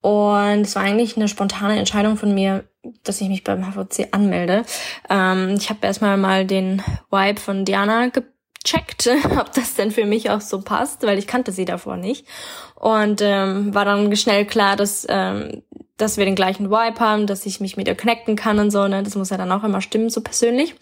und 0.01 0.63
es 0.63 0.75
war 0.75 0.83
eigentlich 0.83 1.17
eine 1.17 1.29
spontane 1.29 1.79
Entscheidung 1.79 2.17
von 2.17 2.35
mir, 2.35 2.65
dass 3.03 3.21
ich 3.21 3.29
mich 3.29 3.45
beim 3.45 3.65
HVC 3.65 4.09
anmelde. 4.13 4.65
Ähm, 5.11 5.55
ich 5.59 5.71
habe 5.71 5.87
erstmal 5.87 6.17
mal 6.17 6.47
den 6.47 6.83
Vibe 7.11 7.41
von 7.41 7.65
Diana 7.65 8.09
gecheckt, 8.09 9.11
ob 9.39 9.53
das 9.53 9.75
denn 9.75 9.91
für 9.91 10.05
mich 10.05 10.31
auch 10.31 10.41
so 10.41 10.61
passt, 10.61 11.03
weil 11.05 11.19
ich 11.19 11.27
kannte 11.27 11.53
sie 11.53 11.65
davor 11.65 11.97
nicht. 11.97 12.27
Und 12.75 13.21
ähm, 13.23 13.75
war 13.75 13.85
dann 13.85 14.15
schnell 14.17 14.47
klar, 14.47 14.77
dass 14.77 15.07
ähm, 15.09 15.63
dass 15.99 16.17
wir 16.17 16.25
den 16.25 16.37
gleichen 16.37 16.71
Vibe 16.71 17.01
haben, 17.01 17.27
dass 17.27 17.45
ich 17.45 17.61
mich 17.61 17.77
mit 17.77 17.89
ihr 17.89 17.97
connecten 17.97 18.37
kann 18.37 18.59
und 18.59 18.71
so, 18.71 18.87
ne? 18.89 19.03
Das 19.03 19.17
muss 19.17 19.31
ja 19.31 19.37
dann 19.37 19.53
auch 19.53 19.65
immer 19.65 19.81
stimmen, 19.83 20.09
so 20.09 20.23
persönlich. 20.23 20.75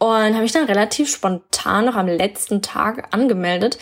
Und 0.00 0.34
habe 0.34 0.44
ich 0.44 0.52
dann 0.52 0.64
relativ 0.64 1.10
spontan 1.10 1.84
noch 1.84 1.94
am 1.94 2.06
letzten 2.06 2.62
Tag 2.62 3.08
angemeldet. 3.14 3.78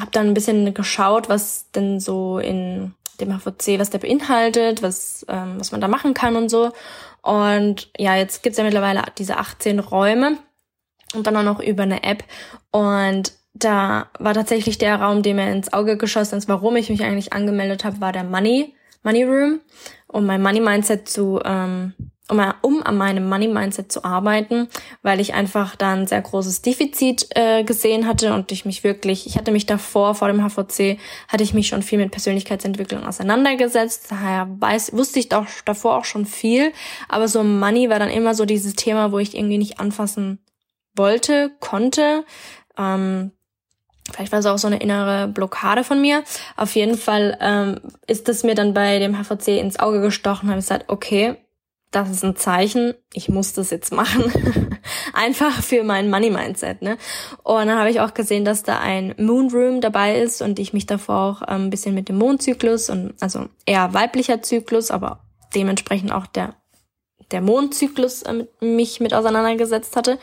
Habe 0.00 0.10
dann 0.10 0.26
ein 0.26 0.34
bisschen 0.34 0.74
geschaut, 0.74 1.28
was 1.28 1.70
denn 1.70 2.00
so 2.00 2.38
in 2.38 2.92
dem 3.20 3.32
HVC, 3.32 3.78
was 3.78 3.90
der 3.90 3.98
beinhaltet, 3.98 4.82
was, 4.82 5.24
ähm, 5.28 5.60
was 5.60 5.70
man 5.70 5.80
da 5.80 5.86
machen 5.88 6.12
kann 6.12 6.34
und 6.36 6.48
so. 6.48 6.72
Und 7.22 7.90
ja, 7.96 8.16
jetzt 8.16 8.42
gibt's 8.42 8.58
ja 8.58 8.64
mittlerweile 8.64 9.04
diese 9.16 9.36
18 9.36 9.78
Räume 9.78 10.38
und 11.14 11.26
dann 11.26 11.36
auch 11.36 11.44
noch 11.44 11.60
über 11.60 11.84
eine 11.84 12.02
App. 12.02 12.24
Und 12.72 13.32
da 13.54 14.10
war 14.18 14.34
tatsächlich 14.34 14.78
der 14.78 14.96
Raum, 15.00 15.22
der 15.22 15.34
mir 15.34 15.52
ins 15.52 15.72
Auge 15.72 15.96
geschossen 15.96 16.38
ist, 16.38 16.48
warum 16.48 16.76
ich 16.76 16.90
mich 16.90 17.04
eigentlich 17.04 17.32
angemeldet 17.32 17.84
habe, 17.84 18.00
war 18.00 18.12
der 18.12 18.24
Money, 18.24 18.74
Money 19.02 19.22
Room 19.22 19.60
um 20.12 20.26
mein 20.26 20.42
Money 20.42 20.60
Mindset 20.60 21.08
zu, 21.08 21.40
ähm, 21.44 21.94
um, 22.30 22.42
um 22.62 22.82
an 22.82 22.96
meinem 22.96 23.28
Money 23.28 23.48
Mindset 23.48 23.90
zu 23.90 24.04
arbeiten, 24.04 24.68
weil 25.02 25.20
ich 25.20 25.34
einfach 25.34 25.76
da 25.76 25.92
ein 25.92 26.06
sehr 26.06 26.20
großes 26.20 26.62
Defizit 26.62 27.28
äh, 27.34 27.64
gesehen 27.64 28.06
hatte 28.06 28.32
und 28.34 28.52
ich 28.52 28.64
mich 28.64 28.84
wirklich, 28.84 29.26
ich 29.26 29.36
hatte 29.36 29.50
mich 29.50 29.66
davor, 29.66 30.14
vor 30.14 30.28
dem 30.28 30.42
HVC, 30.42 30.98
hatte 31.28 31.42
ich 31.42 31.54
mich 31.54 31.68
schon 31.68 31.82
viel 31.82 31.98
mit 31.98 32.10
Persönlichkeitsentwicklung 32.10 33.06
auseinandergesetzt. 33.06 34.06
Daher 34.10 34.48
weiß, 34.58 34.92
wusste 34.92 35.18
ich 35.18 35.28
doch 35.28 35.46
davor 35.64 35.98
auch 35.98 36.04
schon 36.04 36.26
viel, 36.26 36.72
aber 37.08 37.28
so 37.28 37.42
Money 37.42 37.90
war 37.90 37.98
dann 37.98 38.10
immer 38.10 38.34
so 38.34 38.44
dieses 38.44 38.74
Thema, 38.74 39.12
wo 39.12 39.18
ich 39.18 39.36
irgendwie 39.36 39.58
nicht 39.58 39.80
anfassen 39.80 40.38
wollte, 40.94 41.50
konnte. 41.60 42.24
Ähm, 42.78 43.32
Vielleicht 44.12 44.32
war 44.32 44.40
es 44.40 44.46
auch 44.46 44.58
so 44.58 44.66
eine 44.66 44.80
innere 44.80 45.28
Blockade 45.28 45.84
von 45.84 46.00
mir. 46.00 46.24
Auf 46.56 46.74
jeden 46.74 46.96
Fall 46.96 47.38
ähm, 47.40 47.80
ist 48.08 48.28
es 48.28 48.42
mir 48.42 48.56
dann 48.56 48.74
bei 48.74 48.98
dem 48.98 49.16
HVC 49.16 49.60
ins 49.60 49.78
Auge 49.78 50.00
gestochen. 50.00 50.48
Habe 50.48 50.58
ich 50.58 50.66
gesagt, 50.66 50.86
okay, 50.88 51.36
das 51.90 52.10
ist 52.10 52.24
ein 52.24 52.36
Zeichen, 52.36 52.94
ich 53.12 53.28
muss 53.28 53.52
das 53.52 53.70
jetzt 53.70 53.92
machen. 53.92 54.32
Einfach 55.12 55.62
für 55.62 55.82
mein 55.82 56.08
Money-Mindset, 56.08 56.82
ne? 56.82 56.98
Und 57.42 57.66
dann 57.66 57.78
habe 57.78 57.90
ich 57.90 58.00
auch 58.00 58.14
gesehen, 58.14 58.44
dass 58.44 58.62
da 58.62 58.78
ein 58.78 59.14
Moon 59.18 59.50
Room 59.50 59.80
dabei 59.80 60.20
ist 60.20 60.40
und 60.40 60.58
ich 60.58 60.72
mich 60.72 60.86
davor 60.86 61.16
auch 61.16 61.42
ähm, 61.48 61.64
ein 61.64 61.70
bisschen 61.70 61.94
mit 61.94 62.08
dem 62.08 62.18
Mondzyklus 62.18 62.90
und 62.90 63.14
also 63.20 63.48
eher 63.66 63.92
weiblicher 63.92 64.40
Zyklus, 64.40 64.90
aber 64.90 65.24
dementsprechend 65.54 66.12
auch 66.12 66.26
der 66.26 66.54
der 67.30 67.40
Mondzyklus 67.40 68.22
äh, 68.22 68.44
mich 68.60 69.00
mit 69.00 69.14
auseinandergesetzt 69.14 69.96
hatte 69.96 70.18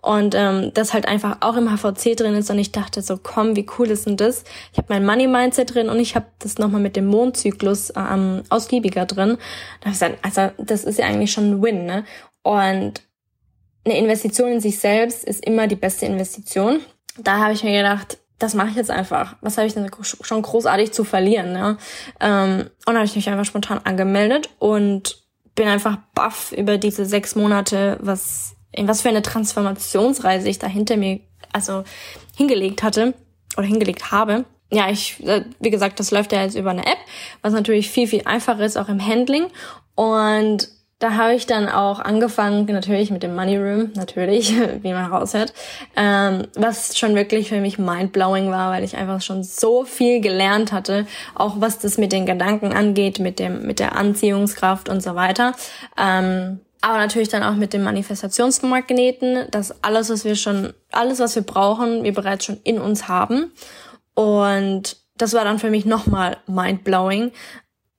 und 0.00 0.34
ähm, 0.34 0.72
das 0.74 0.92
halt 0.92 1.06
einfach 1.06 1.38
auch 1.40 1.56
im 1.56 1.68
HVC 1.68 2.16
drin 2.16 2.34
ist 2.34 2.50
und 2.50 2.58
ich 2.58 2.72
dachte 2.72 3.02
so, 3.02 3.18
komm, 3.22 3.56
wie 3.56 3.66
cool 3.78 3.90
ist 3.90 4.06
denn 4.06 4.16
das? 4.16 4.44
Ich 4.72 4.78
habe 4.78 4.88
mein 4.90 5.04
Money 5.04 5.26
Mindset 5.26 5.74
drin 5.74 5.88
und 5.88 5.98
ich 5.98 6.14
habe 6.14 6.26
das 6.38 6.58
nochmal 6.58 6.80
mit 6.80 6.96
dem 6.96 7.06
Mondzyklus 7.06 7.92
ähm, 7.96 8.42
ausgiebiger 8.48 9.06
drin. 9.06 9.38
Da 9.80 9.86
hab 9.86 9.92
ich 9.92 10.00
gesagt, 10.00 10.18
also 10.22 10.50
das 10.58 10.84
ist 10.84 10.98
ja 10.98 11.06
eigentlich 11.06 11.32
schon 11.32 11.50
ein 11.50 11.62
Win, 11.62 11.86
ne? 11.86 12.04
Und 12.42 13.02
eine 13.84 13.98
Investition 13.98 14.52
in 14.52 14.60
sich 14.60 14.78
selbst 14.78 15.24
ist 15.24 15.44
immer 15.44 15.66
die 15.66 15.76
beste 15.76 16.06
Investition. 16.06 16.80
Da 17.18 17.38
habe 17.38 17.52
ich 17.52 17.64
mir 17.64 17.76
gedacht, 17.76 18.18
das 18.38 18.54
mache 18.54 18.70
ich 18.70 18.76
jetzt 18.76 18.90
einfach. 18.90 19.36
Was 19.40 19.56
habe 19.56 19.66
ich 19.66 19.74
denn 19.74 19.88
schon 20.02 20.42
großartig 20.42 20.92
zu 20.92 21.04
verlieren? 21.04 21.52
Ne? 21.52 21.76
Ähm, 22.20 22.70
und 22.86 22.94
habe 22.94 23.04
ich 23.04 23.14
mich 23.14 23.28
einfach 23.28 23.44
spontan 23.44 23.80
angemeldet 23.84 24.50
und 24.58 25.21
bin 25.54 25.68
einfach 25.68 25.98
baff 26.14 26.52
über 26.52 26.78
diese 26.78 27.04
sechs 27.04 27.34
Monate, 27.34 27.98
was, 28.00 28.54
in 28.72 28.88
was 28.88 29.02
für 29.02 29.08
eine 29.08 29.22
Transformationsreise 29.22 30.48
ich 30.48 30.58
da 30.58 30.66
hinter 30.66 30.96
mir, 30.96 31.20
also 31.52 31.84
hingelegt 32.36 32.82
hatte 32.82 33.14
oder 33.56 33.66
hingelegt 33.66 34.10
habe. 34.12 34.44
Ja, 34.70 34.88
ich, 34.88 35.22
äh, 35.26 35.44
wie 35.60 35.70
gesagt, 35.70 36.00
das 36.00 36.10
läuft 36.10 36.32
ja 36.32 36.42
jetzt 36.42 36.56
über 36.56 36.70
eine 36.70 36.86
App, 36.86 36.98
was 37.42 37.52
natürlich 37.52 37.90
viel, 37.90 38.08
viel 38.08 38.22
einfacher 38.24 38.64
ist, 38.64 38.78
auch 38.78 38.88
im 38.88 39.06
Handling. 39.06 39.48
Und 39.94 40.70
da 41.02 41.14
habe 41.14 41.34
ich 41.34 41.46
dann 41.46 41.68
auch 41.68 41.98
angefangen, 41.98 42.64
natürlich 42.66 43.10
mit 43.10 43.24
dem 43.24 43.34
Money 43.34 43.56
Room, 43.56 43.90
natürlich, 43.96 44.54
wie 44.82 44.92
man 44.92 45.10
raushört, 45.12 45.52
ähm, 45.96 46.46
was 46.54 46.96
schon 46.96 47.16
wirklich 47.16 47.48
für 47.48 47.60
mich 47.60 47.76
mindblowing 47.76 48.52
war, 48.52 48.70
weil 48.70 48.84
ich 48.84 48.96
einfach 48.96 49.20
schon 49.20 49.42
so 49.42 49.84
viel 49.84 50.20
gelernt 50.20 50.70
hatte, 50.70 51.06
auch 51.34 51.56
was 51.58 51.80
das 51.80 51.98
mit 51.98 52.12
den 52.12 52.24
Gedanken 52.24 52.72
angeht, 52.72 53.18
mit 53.18 53.40
dem, 53.40 53.66
mit 53.66 53.80
der 53.80 53.96
Anziehungskraft 53.96 54.88
und 54.88 55.02
so 55.02 55.16
weiter. 55.16 55.54
Ähm, 55.98 56.60
aber 56.82 56.98
natürlich 56.98 57.28
dann 57.28 57.42
auch 57.42 57.56
mit 57.56 57.72
dem 57.72 57.82
Manifestationsmagneten, 57.82 59.50
dass 59.50 59.82
alles, 59.82 60.08
was 60.08 60.24
wir 60.24 60.36
schon, 60.36 60.72
alles, 60.92 61.18
was 61.18 61.34
wir 61.34 61.42
brauchen, 61.42 62.04
wir 62.04 62.14
bereits 62.14 62.44
schon 62.44 62.60
in 62.62 62.80
uns 62.80 63.08
haben. 63.08 63.50
Und 64.14 65.02
das 65.16 65.32
war 65.32 65.44
dann 65.44 65.58
für 65.58 65.70
mich 65.70 65.84
nochmal 65.84 66.36
mindblowing, 66.46 67.32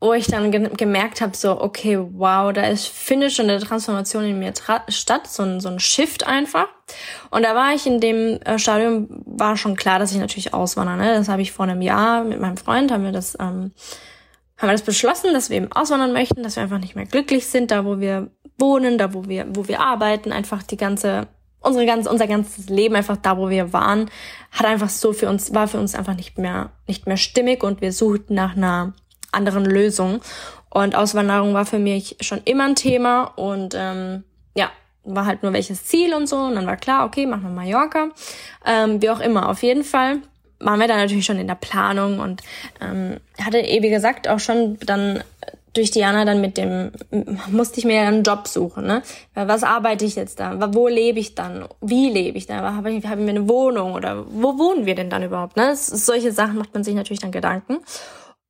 wo 0.03 0.12
ich 0.12 0.27
dann 0.27 0.51
ge 0.51 0.69
gemerkt 0.75 1.22
habe, 1.22 1.36
so, 1.36 1.62
okay, 1.62 1.98
wow, 1.98 2.51
da 2.51 2.63
ist, 2.63 2.88
findet 2.88 3.31
schon 3.31 3.50
eine 3.50 3.60
Transformation 3.60 4.25
in 4.25 4.38
mir 4.38 4.51
statt, 4.89 5.27
so 5.27 5.43
ein, 5.43 5.62
so 5.62 5.69
ein 5.69 5.79
Shift 5.79 6.27
einfach. 6.27 6.67
Und 7.29 7.43
da 7.43 7.55
war 7.55 7.74
ich 7.74 7.88
in 7.88 8.01
dem 8.01 8.38
äh, 8.41 8.60
Stadium, 8.60 9.07
war 9.25 9.55
schon 9.55 9.77
klar, 9.77 10.00
dass 10.00 10.12
ich 10.12 10.17
natürlich 10.17 10.53
auswandere. 10.53 10.98
Ne? 10.98 11.15
Das 11.15 11.29
habe 11.29 11.41
ich 11.41 11.53
vor 11.53 11.63
einem 11.63 11.81
Jahr 11.81 12.25
mit 12.25 12.41
meinem 12.41 12.57
Freund, 12.57 12.91
haben 12.91 13.05
wir 13.05 13.13
das, 13.13 13.36
ähm, 13.39 13.72
haben 14.57 14.69
wir 14.69 14.74
das 14.74 14.81
beschlossen, 14.81 15.31
dass 15.31 15.50
wir 15.50 15.55
eben 15.55 15.72
auswandern 15.72 16.12
möchten, 16.12 16.43
dass 16.43 16.57
wir 16.57 16.63
einfach 16.63 16.79
nicht 16.79 16.98
mehr 16.98 17.05
glücklich 17.05 17.48
sind, 17.48 17.72
da 17.72 17.86
wo 17.86 18.01
wir 18.01 18.29
wohnen, 18.57 18.98
da 18.98 19.13
wo 19.13 19.29
wir, 19.29 19.45
wo 19.55 19.69
wir 19.69 19.79
arbeiten, 19.79 20.33
einfach 20.33 20.63
die 20.63 20.77
ganze 20.77 21.27
unsere 21.62 21.86
ganz, 21.86 22.07
unser 22.07 22.27
ganzes 22.27 22.67
Leben 22.67 22.95
einfach 22.95 23.15
da, 23.15 23.38
wo 23.38 23.50
wir 23.50 23.72
waren, 23.72 24.12
hat 24.51 24.65
einfach 24.65 24.89
so 24.89 25.13
für 25.13 25.29
uns, 25.29 25.53
war 25.53 25.69
für 25.69 25.79
uns 25.79 25.95
einfach 25.95 26.13
nicht 26.15 26.38
mehr, 26.38 26.72
nicht 26.88 27.07
mehr 27.07 27.15
stimmig 27.15 27.63
und 27.63 27.79
wir 27.79 27.93
suchten 27.93 28.36
nach 28.36 28.57
einer 28.57 28.91
anderen 29.33 29.65
Lösungen. 29.65 30.21
Und 30.69 30.95
Auswanderung 30.95 31.53
war 31.53 31.65
für 31.65 31.79
mich 31.79 32.17
schon 32.21 32.41
immer 32.45 32.65
ein 32.65 32.75
Thema 32.75 33.25
und 33.35 33.75
ähm, 33.77 34.23
ja, 34.55 34.71
war 35.03 35.25
halt 35.25 35.43
nur 35.43 35.53
welches 35.53 35.85
Ziel 35.85 36.13
und 36.13 36.27
so. 36.27 36.37
Und 36.37 36.55
dann 36.55 36.65
war 36.65 36.77
klar, 36.77 37.05
okay, 37.05 37.25
machen 37.25 37.43
wir 37.43 37.49
Mallorca. 37.49 38.09
Ähm, 38.65 39.01
wie 39.01 39.09
auch 39.09 39.19
immer, 39.19 39.49
auf 39.49 39.61
jeden 39.61 39.83
Fall 39.83 40.19
waren 40.59 40.79
wir 40.79 40.87
da 40.87 40.95
natürlich 40.95 41.25
schon 41.25 41.39
in 41.39 41.47
der 41.47 41.55
Planung 41.55 42.19
und 42.19 42.41
ähm, 42.81 43.17
hatte, 43.39 43.59
eh, 43.59 43.81
wie 43.83 43.89
gesagt, 43.89 44.27
auch 44.27 44.39
schon 44.39 44.77
dann 44.85 45.23
durch 45.73 45.89
Diana 45.89 46.23
dann 46.23 46.39
mit 46.39 46.57
dem, 46.57 46.91
musste 47.47 47.79
ich 47.79 47.85
mir 47.85 48.01
einen 48.01 48.23
Job 48.23 48.47
suchen, 48.47 48.85
ne? 48.85 49.01
Was 49.33 49.63
arbeite 49.63 50.05
ich 50.05 50.15
jetzt 50.15 50.39
da? 50.39 50.73
Wo 50.73 50.87
lebe 50.87 51.19
ich 51.19 51.33
dann? 51.33 51.65
Wie 51.81 52.09
lebe 52.09 52.37
ich 52.37 52.45
da? 52.45 52.75
Habe 52.75 52.91
ich, 52.91 53.05
hab 53.05 53.17
ich 53.17 53.25
mir 53.25 53.31
eine 53.31 53.49
Wohnung 53.49 53.93
oder 53.93 54.23
wo 54.29 54.57
wohnen 54.59 54.85
wir 54.85 54.93
denn 54.93 55.09
dann 55.09 55.23
überhaupt, 55.23 55.57
ne? 55.57 55.75
solche 55.75 56.31
Sachen 56.31 56.57
macht 56.57 56.73
man 56.73 56.83
sich 56.83 56.93
natürlich 56.93 57.21
dann 57.21 57.31
Gedanken. 57.31 57.79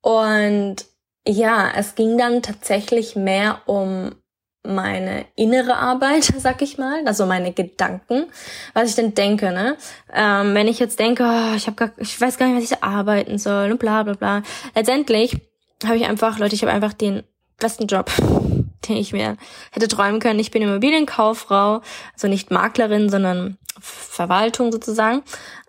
Und 0.04 0.84
ja, 1.26 1.70
es 1.74 1.94
ging 1.94 2.18
dann 2.18 2.42
tatsächlich 2.42 3.16
mehr 3.16 3.62
um 3.64 4.14
meine 4.62 5.24
innere 5.34 5.76
Arbeit, 5.76 6.24
sag 6.38 6.60
ich 6.60 6.76
mal, 6.76 7.06
also 7.06 7.24
meine 7.24 7.54
Gedanken, 7.54 8.26
was 8.74 8.90
ich 8.90 8.96
denn 8.96 9.14
denke, 9.14 9.50
ne? 9.50 9.78
Ähm, 10.12 10.54
wenn 10.54 10.68
ich 10.68 10.78
jetzt 10.78 10.98
denke, 10.98 11.24
oh, 11.24 11.56
ich 11.56 11.66
habe 11.66 11.76
gar, 11.76 11.90
ich 11.96 12.20
weiß 12.20 12.36
gar 12.36 12.48
nicht, 12.48 12.56
was 12.56 12.70
ich 12.70 12.84
arbeiten 12.84 13.38
soll 13.38 13.70
und 13.70 13.78
bla 13.78 14.02
bla 14.02 14.12
bla. 14.12 14.42
Letztendlich 14.74 15.38
habe 15.86 15.96
ich 15.96 16.04
einfach, 16.04 16.38
Leute, 16.38 16.54
ich 16.54 16.60
habe 16.60 16.72
einfach 16.72 16.92
den 16.92 17.22
besten 17.58 17.86
Job, 17.86 18.10
den 18.88 18.96
ich 18.96 19.14
mir 19.14 19.38
hätte 19.70 19.88
träumen 19.88 20.20
können. 20.20 20.38
Ich 20.38 20.50
bin 20.50 20.60
Immobilienkauffrau, 20.60 21.80
also 22.12 22.28
nicht 22.28 22.50
Maklerin, 22.50 23.08
sondern 23.08 23.56
Verwaltung 23.80 24.70
sozusagen. 24.70 25.22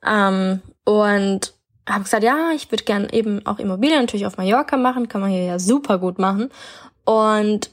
Ähm, 0.06 0.62
und 0.84 1.56
habe 1.88 2.04
gesagt, 2.04 2.24
ja, 2.24 2.52
ich 2.56 2.72
würde 2.72 2.84
gern 2.84 3.08
eben 3.10 3.46
auch 3.46 3.60
Immobilien 3.60 4.02
natürlich 4.02 4.26
auf 4.26 4.38
Mallorca 4.38 4.78
machen, 4.78 5.08
kann 5.08 5.22
man 5.22 5.30
hier 5.30 5.44
ja 5.44 5.60
super 5.60 6.00
gut 6.00 6.18
machen. 6.20 6.50
Und 7.04 7.70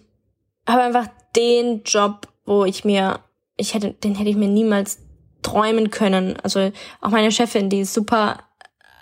habe 0.69 0.83
einfach 0.83 1.09
den 1.35 1.83
Job, 1.85 2.28
wo 2.45 2.64
ich 2.64 2.85
mir, 2.85 3.21
ich 3.57 3.75
hätte, 3.75 3.92
den 3.92 4.14
hätte 4.14 4.31
ich 4.31 4.37
mir 4.37 4.49
niemals 4.49 4.99
träumen 5.42 5.90
können. 5.90 6.37
Also 6.42 6.73
auch 7.00 7.11
meine 7.11 7.33
Chefin, 7.33 7.71
die 7.71 7.81
ist 7.81 7.95
super, 7.95 8.38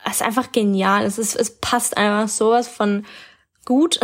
ist 0.08 0.22
einfach 0.22 0.52
genial. 0.52 1.04
Es 1.04 1.18
ist, 1.18 1.34
es 1.36 1.58
passt 1.60 1.96
einfach 1.96 2.28
sowas 2.28 2.68
von 2.68 3.04
gut. 3.64 4.00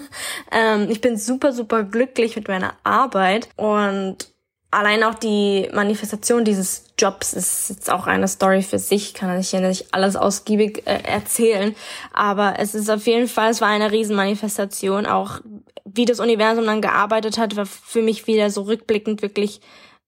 ähm, 0.52 0.88
ich 0.90 1.00
bin 1.00 1.16
super, 1.16 1.52
super 1.52 1.84
glücklich 1.84 2.36
mit 2.36 2.48
meiner 2.48 2.74
Arbeit 2.82 3.48
und 3.56 4.28
allein 4.70 5.02
auch 5.04 5.14
die 5.14 5.68
Manifestation 5.72 6.44
dieses 6.44 6.84
Jobs 6.98 7.32
ist 7.32 7.70
jetzt 7.70 7.90
auch 7.90 8.06
eine 8.06 8.28
Story 8.28 8.62
für 8.62 8.78
sich, 8.78 9.14
kann 9.14 9.38
ich 9.38 9.50
hier 9.50 9.60
nicht 9.60 9.94
alles 9.94 10.16
ausgiebig 10.16 10.82
äh, 10.86 11.02
erzählen, 11.04 11.74
aber 12.12 12.54
es 12.58 12.74
ist 12.74 12.90
auf 12.90 13.06
jeden 13.06 13.28
Fall, 13.28 13.50
es 13.50 13.60
war 13.60 13.68
eine 13.68 13.92
Riesenmanifestation, 13.92 15.06
auch 15.06 15.40
wie 15.84 16.04
das 16.04 16.20
Universum 16.20 16.66
dann 16.66 16.82
gearbeitet 16.82 17.38
hat, 17.38 17.56
war 17.56 17.66
für 17.66 18.02
mich 18.02 18.26
wieder 18.26 18.50
so 18.50 18.62
rückblickend 18.62 19.22
wirklich 19.22 19.60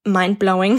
mindblowing. 0.04 0.78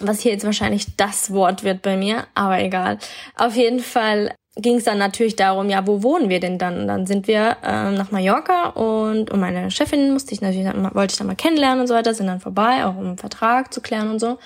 Was 0.00 0.20
hier 0.20 0.32
jetzt 0.32 0.44
wahrscheinlich 0.44 0.96
das 0.96 1.32
Wort 1.32 1.64
wird 1.64 1.82
bei 1.82 1.96
mir, 1.96 2.26
aber 2.34 2.58
egal. 2.58 2.98
Auf 3.36 3.54
jeden 3.54 3.80
Fall 3.80 4.34
ging 4.56 4.76
es 4.76 4.84
dann 4.84 4.98
natürlich 4.98 5.36
darum, 5.36 5.70
ja, 5.70 5.86
wo 5.86 6.02
wohnen 6.02 6.28
wir 6.28 6.40
denn 6.40 6.58
dann? 6.58 6.80
Und 6.80 6.88
dann 6.88 7.06
sind 7.06 7.26
wir 7.26 7.56
ähm, 7.64 7.94
nach 7.94 8.10
Mallorca 8.10 8.68
und, 8.70 9.30
und 9.30 9.40
meine 9.40 9.70
Chefin 9.70 10.12
musste 10.12 10.34
ich 10.34 10.40
natürlich, 10.40 10.66
wollte 10.94 11.12
ich 11.12 11.18
dann 11.18 11.26
mal 11.26 11.36
kennenlernen 11.36 11.80
und 11.80 11.86
so 11.86 11.94
weiter, 11.94 12.14
sind 12.14 12.26
dann 12.26 12.40
vorbei, 12.40 12.84
auch 12.84 12.96
um 12.96 13.06
einen 13.06 13.18
Vertrag 13.18 13.72
zu 13.72 13.80
klären 13.80 14.10
und 14.10 14.18
so. 14.18 14.38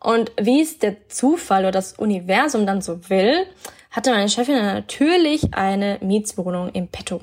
Und 0.00 0.32
wie 0.40 0.60
es 0.60 0.78
der 0.78 1.08
Zufall 1.08 1.62
oder 1.62 1.70
das 1.70 1.94
Universum 1.94 2.66
dann 2.66 2.82
so 2.82 3.08
will, 3.08 3.46
hatte 3.90 4.10
meine 4.10 4.28
Chefin 4.28 4.56
natürlich 4.56 5.54
eine 5.54 5.98
Mietswohnung 6.00 6.70
im 6.70 6.88
Petto. 6.88 7.20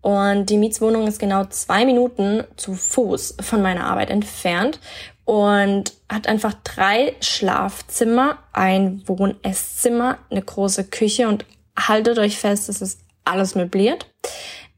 Und 0.00 0.46
die 0.50 0.56
Mietswohnung 0.56 1.06
ist 1.06 1.18
genau 1.18 1.44
zwei 1.44 1.84
Minuten 1.84 2.42
zu 2.56 2.74
Fuß 2.74 3.36
von 3.42 3.60
meiner 3.60 3.84
Arbeit 3.84 4.10
entfernt 4.10 4.80
und 5.26 5.92
hat 6.08 6.26
einfach 6.26 6.54
drei 6.64 7.14
Schlafzimmer, 7.20 8.38
ein 8.52 9.02
Wohn-Esszimmer, 9.06 10.18
eine 10.30 10.42
große 10.42 10.84
Küche 10.84 11.28
und 11.28 11.44
haltet 11.78 12.18
euch 12.18 12.38
fest, 12.38 12.68
es 12.68 12.82
ist 12.82 13.00
alles 13.24 13.54
möbliert. 13.54 14.06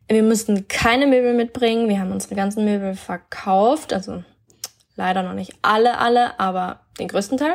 Wir 0.09 0.23
mussten 0.23 0.69
keine 0.69 1.07
Möbel 1.07 1.35
mitbringen. 1.35 1.89
Wir 1.89 2.01
haben 2.01 2.13
unsere 2.13 2.35
ganzen 2.35 2.65
Möbel 2.65 2.95
verkauft. 2.95 3.93
Also 3.93 4.23
leider 4.97 5.23
noch 5.23 5.35
nicht 5.35 5.53
alle, 5.63 5.99
alle, 5.99 6.39
aber 6.41 6.81
den 6.99 7.09
größten 7.09 7.39
Teil. 7.39 7.55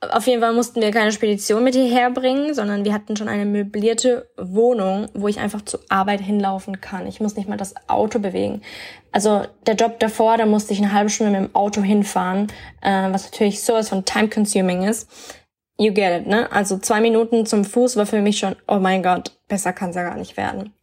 Auf 0.00 0.28
jeden 0.28 0.40
Fall 0.40 0.52
mussten 0.52 0.80
wir 0.80 0.92
keine 0.92 1.10
Spedition 1.10 1.64
mit 1.64 1.74
hierher 1.74 2.10
bringen, 2.10 2.54
sondern 2.54 2.84
wir 2.84 2.94
hatten 2.94 3.16
schon 3.16 3.28
eine 3.28 3.44
möblierte 3.44 4.30
Wohnung, 4.36 5.08
wo 5.12 5.26
ich 5.26 5.40
einfach 5.40 5.62
zur 5.62 5.80
Arbeit 5.88 6.20
hinlaufen 6.20 6.80
kann. 6.80 7.08
Ich 7.08 7.18
muss 7.18 7.34
nicht 7.34 7.48
mal 7.48 7.56
das 7.56 7.74
Auto 7.88 8.20
bewegen. 8.20 8.62
Also 9.10 9.42
der 9.66 9.74
Job 9.74 9.98
davor, 9.98 10.36
da 10.36 10.46
musste 10.46 10.72
ich 10.72 10.78
eine 10.78 10.92
halbe 10.92 11.10
Stunde 11.10 11.32
mit 11.32 11.48
dem 11.50 11.54
Auto 11.54 11.82
hinfahren, 11.82 12.46
äh, 12.80 13.10
was 13.10 13.24
natürlich 13.24 13.62
sowas 13.62 13.88
von 13.88 14.04
time-consuming 14.04 14.84
ist 14.84 15.08
you 15.78 15.92
get 15.92 16.20
it, 16.20 16.26
ne? 16.26 16.50
Also 16.50 16.78
zwei 16.78 17.00
Minuten 17.00 17.46
zum 17.46 17.64
Fuß 17.64 17.96
war 17.96 18.06
für 18.06 18.20
mich 18.20 18.38
schon, 18.38 18.56
oh 18.66 18.78
mein 18.78 19.02
Gott, 19.02 19.32
besser 19.46 19.72
kann's 19.72 19.96
ja 19.96 20.02
gar 20.02 20.16
nicht 20.16 20.36
werden. 20.36 20.74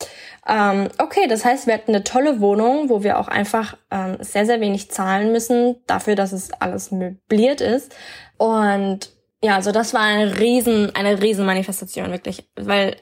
Ähm, 0.48 0.88
okay, 0.98 1.28
das 1.28 1.44
heißt, 1.44 1.68
wir 1.68 1.74
hatten 1.74 1.94
eine 1.94 2.04
tolle 2.04 2.40
Wohnung, 2.40 2.90
wo 2.90 3.04
wir 3.04 3.20
auch 3.20 3.28
einfach 3.28 3.78
ähm, 3.92 4.18
sehr, 4.22 4.46
sehr 4.46 4.62
wenig 4.62 4.90
zahlen 4.92 5.32
müssen, 5.32 5.76
dafür, 5.86 6.16
dass 6.16 6.32
es 6.32 6.52
alles 6.54 6.92
möbliert 6.92 7.62
ist. 7.62 7.94
Und 8.38 9.12
ja, 9.44 9.56
also 9.56 9.72
das 9.72 9.94
war 9.94 10.02
eine 10.02 10.40
riesen, 10.40 10.96
eine 10.96 11.22
riesen 11.22 11.46
Manifestation, 11.46 12.12
wirklich. 12.12 12.50
Weil, 12.56 12.96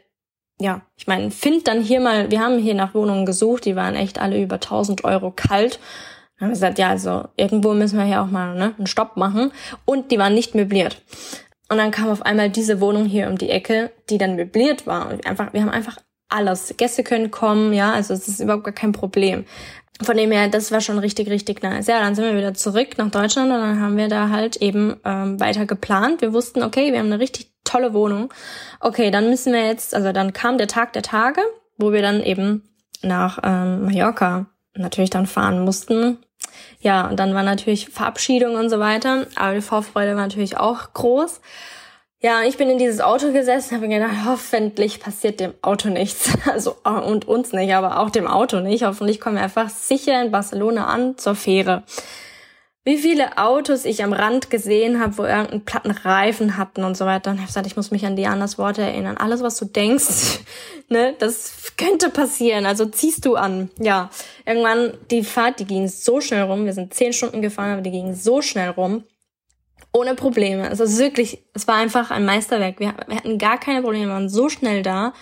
ja, 0.60 0.82
ich 0.96 1.06
meine, 1.06 1.32
find 1.32 1.68
dann 1.68 1.82
hier 1.82 2.00
mal, 2.00 2.32
wir 2.32 2.40
haben 2.40 2.58
hier 2.58 2.74
nach 2.74 2.96
Wohnungen 2.96 3.26
gesucht, 3.26 3.66
die 3.66 3.76
waren 3.76 3.96
echt 3.96 4.20
alle 4.20 4.42
über 4.42 4.56
1000 4.56 5.04
Euro 5.04 5.32
kalt. 5.32 5.80
Dann 6.40 6.48
haben 6.48 6.50
wir 6.50 6.56
gesagt, 6.56 6.80
ja, 6.80 6.90
also 6.90 7.26
irgendwo 7.38 7.74
müssen 7.74 8.00
wir 8.00 8.06
hier 8.06 8.22
auch 8.22 8.32
mal 8.32 8.56
ne, 8.56 8.74
einen 8.78 8.88
Stopp 8.88 9.16
machen. 9.16 9.52
Und 9.86 10.12
die 10.12 10.18
waren 10.18 10.34
nicht 10.34 10.56
möbliert. 10.56 11.02
Und 11.74 11.80
dann 11.80 11.90
kam 11.90 12.10
auf 12.10 12.22
einmal 12.22 12.52
diese 12.52 12.80
Wohnung 12.80 13.06
hier 13.06 13.28
um 13.28 13.38
die 13.40 13.50
Ecke, 13.50 13.92
die 14.08 14.20
dann 14.20 14.36
möbliert 14.36 14.86
war. 14.86 15.10
Und 15.10 15.26
einfach, 15.26 15.54
wir 15.54 15.62
haben 15.62 15.70
einfach 15.70 15.98
alles. 16.30 16.72
Gäste 16.78 17.04
können 17.04 17.32
kommen, 17.32 17.74
ja, 17.74 17.94
also 17.94 18.14
es 18.14 18.28
ist 18.28 18.40
überhaupt 18.40 18.64
gar 18.64 18.76
kein 18.76 18.92
Problem. 18.92 19.46
Von 20.04 20.16
dem 20.16 20.32
her, 20.32 20.50
das 20.50 20.72
war 20.72 20.82
schon 20.82 21.00
richtig, 21.00 21.32
richtig 21.32 21.64
nice. 21.64 21.88
Ja, 21.88 22.00
dann 22.00 22.14
sind 22.14 22.26
wir 22.26 22.38
wieder 22.38 22.54
zurück 22.54 22.90
nach 22.98 23.10
Deutschland 23.10 23.52
und 23.52 23.58
dann 23.58 23.80
haben 23.80 23.98
wir 23.98 24.08
da 24.08 24.30
halt 24.30 24.58
eben 24.58 24.98
ähm, 25.04 25.40
weiter 25.40 25.66
geplant. 25.66 26.22
Wir 26.22 26.32
wussten, 26.32 26.62
okay, 26.62 26.92
wir 26.92 27.00
haben 27.00 27.08
eine 27.08 27.20
richtig 27.20 27.52
tolle 27.64 27.96
Wohnung. 27.96 28.32
Okay, 28.80 29.10
dann 29.10 29.32
müssen 29.32 29.52
wir 29.52 29.66
jetzt, 29.66 29.96
also 29.96 30.12
dann 30.12 30.32
kam 30.32 30.60
der 30.60 30.68
Tag 30.68 30.94
der 30.94 31.02
Tage, 31.02 31.42
wo 31.80 31.92
wir 31.92 32.04
dann 32.04 32.22
eben 32.22 32.70
nach 33.02 33.40
ähm, 33.44 33.86
Mallorca 33.86 34.46
natürlich 34.76 35.10
dann 35.10 35.26
fahren 35.26 35.66
mussten. 35.66 36.20
Ja, 36.80 37.08
und 37.08 37.18
dann 37.18 37.34
war 37.34 37.44
natürlich 37.44 37.90
Verabschiedung 37.90 38.56
und 38.56 38.70
so 38.70 38.80
weiter, 38.80 39.28
aber 39.36 39.56
die 39.56 39.62
Vorfreude 39.62 40.16
war 40.16 40.24
natürlich 40.24 40.58
auch 40.58 40.94
groß. 40.94 41.40
Ja, 42.22 42.42
ich 42.44 42.56
bin 42.56 42.70
in 42.70 42.78
dieses 42.78 43.02
Auto 43.02 43.34
gesessen, 43.34 43.76
habe 43.76 43.88
mir 43.88 44.00
gedacht, 44.00 44.26
hoffentlich 44.26 45.02
passiert 45.02 45.42
dem 45.42 45.54
Auto 45.62 45.90
nichts. 45.90 46.30
Also 46.50 46.78
und 46.84 47.28
uns 47.28 47.52
nicht, 47.52 47.74
aber 47.74 48.00
auch 48.00 48.10
dem 48.10 48.28
Auto 48.28 48.62
nicht. 48.62 48.86
Hoffentlich 48.86 49.20
kommen 49.20 49.36
wir 49.36 49.44
einfach 49.44 49.70
sicher 49.70 50.22
in 50.22 50.32
Barcelona 50.32 50.86
an 50.86 51.18
zur 51.18 51.36
Fähre. 51.36 51.84
Wie 52.86 52.98
viele 52.98 53.38
Autos 53.38 53.86
ich 53.86 54.04
am 54.04 54.12
Rand 54.12 54.50
gesehen 54.50 55.00
habe, 55.00 55.18
wo 55.18 55.24
irgendeinen 55.24 55.64
platten 55.64 55.92
Reifen 55.92 56.58
hatten 56.58 56.84
und 56.84 56.98
so 56.98 57.06
weiter. 57.06 57.30
Und 57.30 57.38
ich 57.38 57.42
habe 57.42 57.48
gesagt, 57.48 57.68
ich 57.68 57.78
muss 57.78 57.92
mich 57.92 58.06
an 58.06 58.18
Dianas 58.18 58.58
Worte 58.58 58.82
erinnern. 58.82 59.16
Alles, 59.16 59.42
was 59.42 59.58
du 59.58 59.66
denkst, 59.66 60.40
ne, 60.90 61.16
das 61.18 61.74
könnte 61.78 62.10
passieren. 62.10 62.66
Also 62.66 62.86
ziehst 62.86 63.26
du 63.26 63.36
an. 63.36 63.70
Ja, 63.80 64.10
irgendwann 64.46 64.98
die 65.12 65.24
Fahrt, 65.24 65.60
die 65.60 65.66
ging 65.66 65.88
so 65.88 66.20
schnell 66.20 66.44
rum. 66.44 66.66
Wir 66.66 66.74
sind 66.74 66.94
zehn 66.94 67.14
Stunden 67.14 67.42
gefahren, 67.42 67.72
aber 67.72 67.82
die 67.82 67.92
ging 67.92 68.16
so 68.16 68.42
schnell 68.42 68.72
rum 68.72 69.06
ohne 69.94 70.16
Probleme. 70.16 70.68
Also 70.68 70.98
wirklich, 70.98 71.44
es 71.54 71.68
war 71.68 71.76
einfach 71.76 72.12
ein 72.12 72.26
Meisterwerk. 72.26 72.80
Wir, 72.80 72.94
wir 73.08 73.16
hatten 73.16 73.38
gar 73.38 73.60
keine 73.60 73.82
Probleme, 73.82 74.08
wir 74.08 74.14
waren 74.14 74.30
so 74.30 74.50
schnell 74.50 74.82
da. 74.82 75.14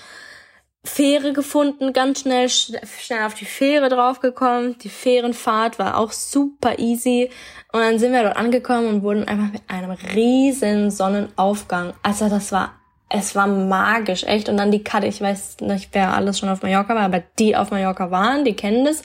Fähre 0.84 1.32
gefunden, 1.34 1.94
ganz 1.94 2.22
schnell, 2.22 2.50
schnell 2.50 3.24
auf 3.26 3.36
die 3.36 3.46
Fähre 3.46 3.90
draufgekommen. 3.90 4.80
Die 4.80 4.90
Fährenfahrt 4.90 5.78
war 5.78 5.98
auch 5.98 6.12
super 6.12 6.80
easy. 6.80 7.30
Und 7.72 7.82
dann 7.82 8.00
sind 8.00 8.14
wir 8.14 8.24
dort 8.24 8.36
angekommen 8.36 8.88
und 8.88 9.04
wurden 9.04 9.28
einfach 9.28 9.52
mit 9.54 9.62
einem 9.68 9.92
riesen 9.92 10.90
Sonnenaufgang. 10.90 11.94
Also 12.02 12.30
das 12.30 12.52
war, 12.52 12.74
es 13.10 13.36
war 13.36 13.46
magisch, 13.46 14.24
echt. 14.24 14.50
Und 14.50 14.58
dann 14.58 14.72
die 14.72 14.84
Karte, 14.84 15.06
ich 15.06 15.22
weiß 15.22 15.58
nicht, 15.62 15.90
wer 15.94 16.14
alles 16.14 16.40
schon 16.40 16.50
auf 16.50 16.64
Mallorca 16.64 16.96
war, 16.96 17.04
aber 17.04 17.22
die 17.38 17.56
auf 17.56 17.70
Mallorca 17.70 18.10
waren, 18.10 18.44
die 18.44 18.56
kennen 18.56 18.84
das. 18.84 19.04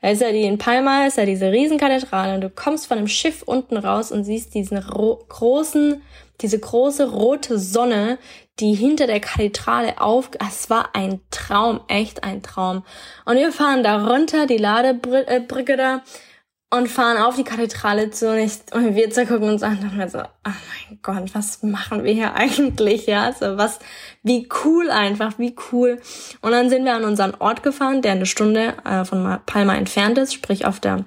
Da 0.00 0.10
ist 0.10 0.22
ja 0.22 0.30
die 0.30 0.44
in 0.44 0.58
Palma, 0.58 1.06
ist 1.06 1.18
ja 1.18 1.26
diese 1.26 1.50
Riesenkathedrale 1.50 2.36
und 2.36 2.42
du 2.42 2.50
kommst 2.50 2.86
von 2.86 2.98
dem 2.98 3.08
Schiff 3.08 3.42
unten 3.42 3.76
raus 3.76 4.12
und 4.12 4.22
siehst 4.22 4.54
diesen 4.54 4.80
großen, 4.80 6.00
diese 6.40 6.58
große 6.58 7.10
rote 7.10 7.58
Sonne, 7.58 8.18
die 8.60 8.74
hinter 8.74 9.06
der 9.06 9.20
Kathedrale 9.20 10.00
auf, 10.00 10.30
es 10.48 10.70
war 10.70 10.94
ein 10.94 11.20
Traum, 11.30 11.80
echt 11.88 12.24
ein 12.24 12.42
Traum. 12.42 12.84
Und 13.24 13.36
wir 13.36 13.52
fahren 13.52 13.82
da 13.82 14.06
runter, 14.06 14.46
die 14.46 14.56
Ladebrücke 14.56 15.76
da, 15.76 16.02
und 16.70 16.88
fahren 16.88 17.16
auf 17.16 17.36
die 17.36 17.44
Kathedrale 17.44 18.10
zu 18.10 18.30
und, 18.30 18.38
ich, 18.38 18.52
und 18.72 18.94
wir 18.94 19.10
zurückgucken 19.10 19.48
und 19.48 19.58
sagen 19.58 19.78
dann 19.96 20.10
so, 20.10 20.18
oh 20.18 20.24
mein 20.44 20.98
Gott, 21.02 21.34
was 21.34 21.62
machen 21.62 22.04
wir 22.04 22.12
hier 22.12 22.34
eigentlich, 22.34 23.06
ja, 23.06 23.32
so 23.32 23.56
was, 23.56 23.78
wie 24.22 24.48
cool 24.64 24.90
einfach, 24.90 25.38
wie 25.38 25.56
cool. 25.72 26.00
Und 26.42 26.52
dann 26.52 26.68
sind 26.68 26.84
wir 26.84 26.94
an 26.94 27.04
unseren 27.04 27.34
Ort 27.36 27.62
gefahren, 27.62 28.02
der 28.02 28.12
eine 28.12 28.26
Stunde 28.26 28.74
äh, 28.84 29.04
von 29.04 29.38
Palma 29.46 29.76
entfernt 29.76 30.18
ist, 30.18 30.34
sprich 30.34 30.66
auf 30.66 30.78
der 30.78 31.04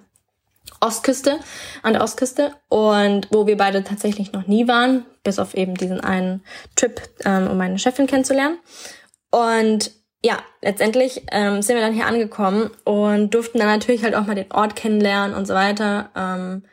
Ostküste, 0.82 1.40
an 1.84 1.94
der 1.94 2.04
Ostküste 2.04 2.54
und 2.68 3.28
wo 3.32 3.48
wir 3.48 3.56
beide 3.56 3.84
tatsächlich 3.84 4.34
noch 4.34 4.48
nie 4.48 4.68
waren, 4.68 5.06
bis 5.24 5.40
auf 5.40 5.54
eben 5.54 5.76
diesen 5.76 6.02
einen 6.02 6.44
Trip, 6.76 7.02
ähm, 7.24 7.48
um 7.48 7.58
meine 7.58 7.80
Chefin 7.80 8.08
kennenzulernen. 8.08 8.58
Und 9.30 9.92
ja, 10.24 10.38
letztendlich 10.62 11.24
ähm, 11.32 11.62
sind 11.62 11.76
wir 11.76 11.84
dann 11.84 11.94
hier 11.94 12.06
angekommen 12.06 12.72
und 12.84 13.34
durften 13.34 13.60
dann 13.60 13.68
natürlich 13.68 14.04
halt 14.04 14.16
auch 14.16 14.26
mal 14.26 14.36
den 14.36 14.52
Ort 14.52 14.76
kennenlernen 14.76 15.36
und 15.36 15.46
so 15.46 15.54
weiter. 15.54 16.10
Ähm, 16.16 16.64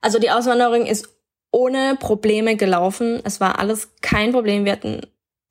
also 0.00 0.18
die 0.18 0.30
Auswanderung 0.30 0.86
ist 0.86 1.08
ohne 1.50 1.96
Probleme 1.96 2.56
gelaufen. 2.56 3.20
Es 3.24 3.40
war 3.40 3.58
alles 3.58 3.90
kein 4.00 4.32
Problem. 4.32 4.64
Wir 4.64 4.72
hatten, 4.72 5.06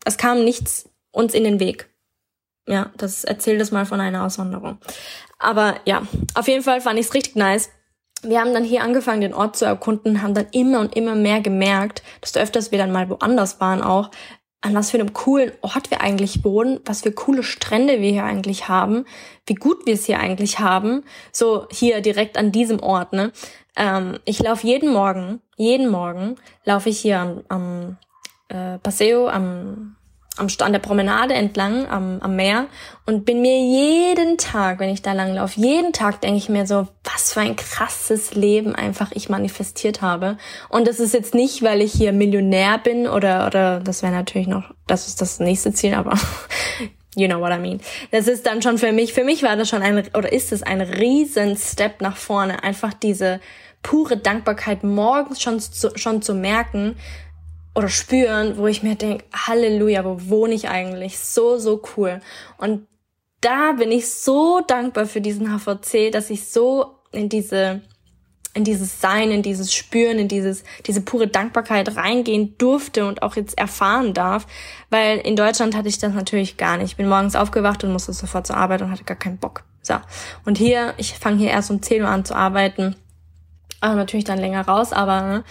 es 0.06 0.18
kam 0.18 0.44
nichts 0.44 0.90
uns 1.12 1.34
in 1.34 1.44
den 1.44 1.60
Weg. 1.60 1.90
Ja, 2.68 2.92
das 2.98 3.24
erzählt 3.24 3.62
es 3.62 3.72
mal 3.72 3.86
von 3.86 4.00
einer 4.00 4.24
Auswanderung. 4.24 4.78
Aber 5.40 5.76
ja, 5.86 6.04
auf 6.36 6.48
jeden 6.48 6.64
Fall 6.64 6.80
fand 6.82 7.00
ich 7.00 7.08
es 7.08 7.14
richtig 7.14 7.36
nice. 7.36 7.70
Wir 8.24 8.40
haben 8.40 8.54
dann 8.54 8.64
hier 8.64 8.84
angefangen, 8.84 9.22
den 9.22 9.34
Ort 9.34 9.56
zu 9.56 9.66
erkunden, 9.66 10.22
haben 10.22 10.34
dann 10.34 10.48
immer 10.52 10.80
und 10.80 10.96
immer 10.96 11.16
mehr 11.16 11.42
gemerkt, 11.42 12.04
desto 12.22 12.40
öfters 12.40 12.72
wir 12.72 12.78
dann 12.78 12.92
mal 12.92 13.10
woanders 13.10 13.60
waren 13.60 13.82
auch, 13.82 14.12
an 14.62 14.76
was 14.76 14.92
für 14.92 15.00
einem 15.00 15.14
coolen 15.14 15.52
Ort 15.62 15.90
wir 15.90 16.02
eigentlich 16.02 16.44
wohnen, 16.44 16.80
was 16.86 17.02
für 17.02 17.12
coole 17.12 17.42
Strände 17.42 18.00
wir 18.00 18.12
hier 18.12 18.24
eigentlich 18.24 18.68
haben, 18.68 19.06
wie 19.48 19.56
gut 19.56 19.88
wir 19.88 19.96
es 19.96 20.06
hier 20.06 20.20
eigentlich 20.20 20.60
haben. 20.60 21.04
So 21.32 21.68
hier 21.72 22.02
direkt 22.02 22.38
an 22.38 22.52
diesem 22.52 22.80
Ort, 22.80 23.12
ne? 23.14 23.32
Ähm, 23.76 24.20
ich 24.26 24.40
laufe 24.40 24.68
jeden 24.68 24.92
Morgen, 24.92 25.42
jeden 25.58 25.90
Morgen 25.90 26.36
laufe 26.64 26.90
ich 26.90 27.00
hier 27.00 27.20
am, 27.20 27.44
am 27.50 27.98
äh, 28.50 28.78
Paseo, 28.78 29.28
am 29.30 29.96
am 30.42 30.50
Stand 30.50 30.74
der 30.74 30.80
Promenade 30.80 31.34
entlang 31.36 31.88
am, 31.88 32.20
am 32.20 32.36
Meer 32.36 32.66
und 33.06 33.26
bin 33.26 33.42
mir 33.42 33.58
jeden 33.60 34.38
Tag, 34.38 34.80
wenn 34.80 34.90
ich 34.90 35.02
da 35.02 35.14
lang 35.14 35.36
laufe, 35.36 35.60
jeden 35.60 35.94
Tag 35.94 36.20
denke 36.20 36.38
ich 36.38 36.50
mir 36.50 36.66
so, 36.66 36.88
was 37.04 37.32
für 37.32 37.42
ein 37.42 37.56
krasses 37.56 38.34
Leben 38.34 38.76
einfach 38.76 39.12
ich 39.14 39.30
manifestiert 39.30 40.02
habe. 40.02 40.38
Und 40.68 40.88
das 40.88 41.00
ist 41.00 41.14
jetzt 41.14 41.36
nicht, 41.36 41.62
weil 41.62 41.82
ich 41.82 41.94
hier 41.94 42.12
Millionär 42.12 42.80
bin 42.80 43.08
oder, 43.08 43.46
oder 43.48 43.80
das 43.80 44.02
wäre 44.02 44.12
natürlich 44.12 44.48
noch, 44.48 44.74
das 44.88 45.08
ist 45.08 45.22
das 45.22 45.40
nächste 45.40 45.72
Ziel, 45.74 45.94
aber 45.94 46.18
you 47.16 47.28
know 47.28 47.40
what 47.40 47.52
I 47.52 47.60
mean. 47.60 47.80
Das 48.10 48.28
ist 48.28 48.46
dann 48.48 48.62
schon 48.62 48.80
für 48.80 48.92
mich, 48.92 49.14
für 49.14 49.24
mich 49.24 49.44
war 49.44 49.56
das 49.56 49.70
schon 49.70 49.84
ein, 49.84 49.98
oder 50.16 50.34
ist 50.34 50.52
es 50.52 50.64
ein 50.64 50.82
riesen 50.82 51.56
Step 51.56 52.02
nach 52.02 52.18
vorne, 52.18 52.64
einfach 52.64 52.94
diese 52.94 53.40
pure 53.84 54.18
Dankbarkeit 54.18 54.84
morgens 54.84 55.42
schon 55.42 55.60
zu, 55.60 55.96
schon 55.98 56.22
zu 56.22 56.34
merken, 56.34 56.96
oder 57.74 57.90
spüren, 57.90 58.58
wo 58.58 58.68
ich 58.68 58.84
mir 58.84 58.96
denke, 58.96 59.24
Halleluja, 59.34 60.04
wo 60.04 60.18
wohne 60.30 60.54
ich 60.54 60.70
eigentlich? 60.70 61.20
So, 61.20 61.58
so 61.58 61.82
cool. 61.96 62.22
Und 62.58 62.88
da 63.40 63.74
bin 63.74 63.92
ich 63.92 64.12
so 64.12 64.62
dankbar 64.62 65.06
für 65.06 65.22
diesen 65.22 65.48
HVC, 65.48 66.12
dass 66.12 66.30
ich 66.30 66.48
so 66.48 66.98
in 67.12 67.30
diese 67.30 67.82
in 68.54 68.64
dieses 68.64 69.00
Sein, 69.00 69.32
in 69.32 69.44
dieses 69.44 69.74
Spüren, 69.74 70.20
in 70.20 70.28
dieses, 70.28 70.64
diese 70.86 71.02
pure 71.02 71.28
Dankbarkeit 71.28 71.96
reingehen 71.96 72.58
durfte 72.58 73.06
und 73.06 73.24
auch 73.24 73.36
jetzt 73.36 73.58
erfahren 73.58 74.14
darf. 74.14 74.46
Weil 74.90 75.20
in 75.20 75.36
Deutschland 75.36 75.76
hatte 75.76 75.88
ich 75.88 76.00
das 76.00 76.14
natürlich 76.14 76.58
gar 76.58 76.78
nicht. 76.78 76.92
Ich 76.92 76.98
bin 76.98 77.08
morgens 77.08 77.36
aufgewacht 77.36 77.84
und 77.84 77.94
musste 77.94 78.12
sofort 78.14 78.48
zur 78.48 78.58
Arbeit 78.58 78.82
und 78.82 78.92
hatte 78.92 79.06
gar 79.06 79.18
keinen 79.18 79.38
Bock. 79.38 79.64
So. 79.82 79.96
Und 80.46 80.58
hier, 80.58 80.94
ich 80.98 81.14
fange 81.14 81.38
hier 81.38 81.52
erst 81.52 81.72
um 81.72 81.82
10 81.82 82.02
Uhr 82.02 82.10
an 82.10 82.26
zu 82.26 82.36
arbeiten. 82.36 82.96
Aber 83.80 83.96
natürlich 83.96 84.26
dann 84.26 84.38
länger 84.38 84.68
raus, 84.68 84.94
aber 84.94 85.22
ne, 85.22 85.44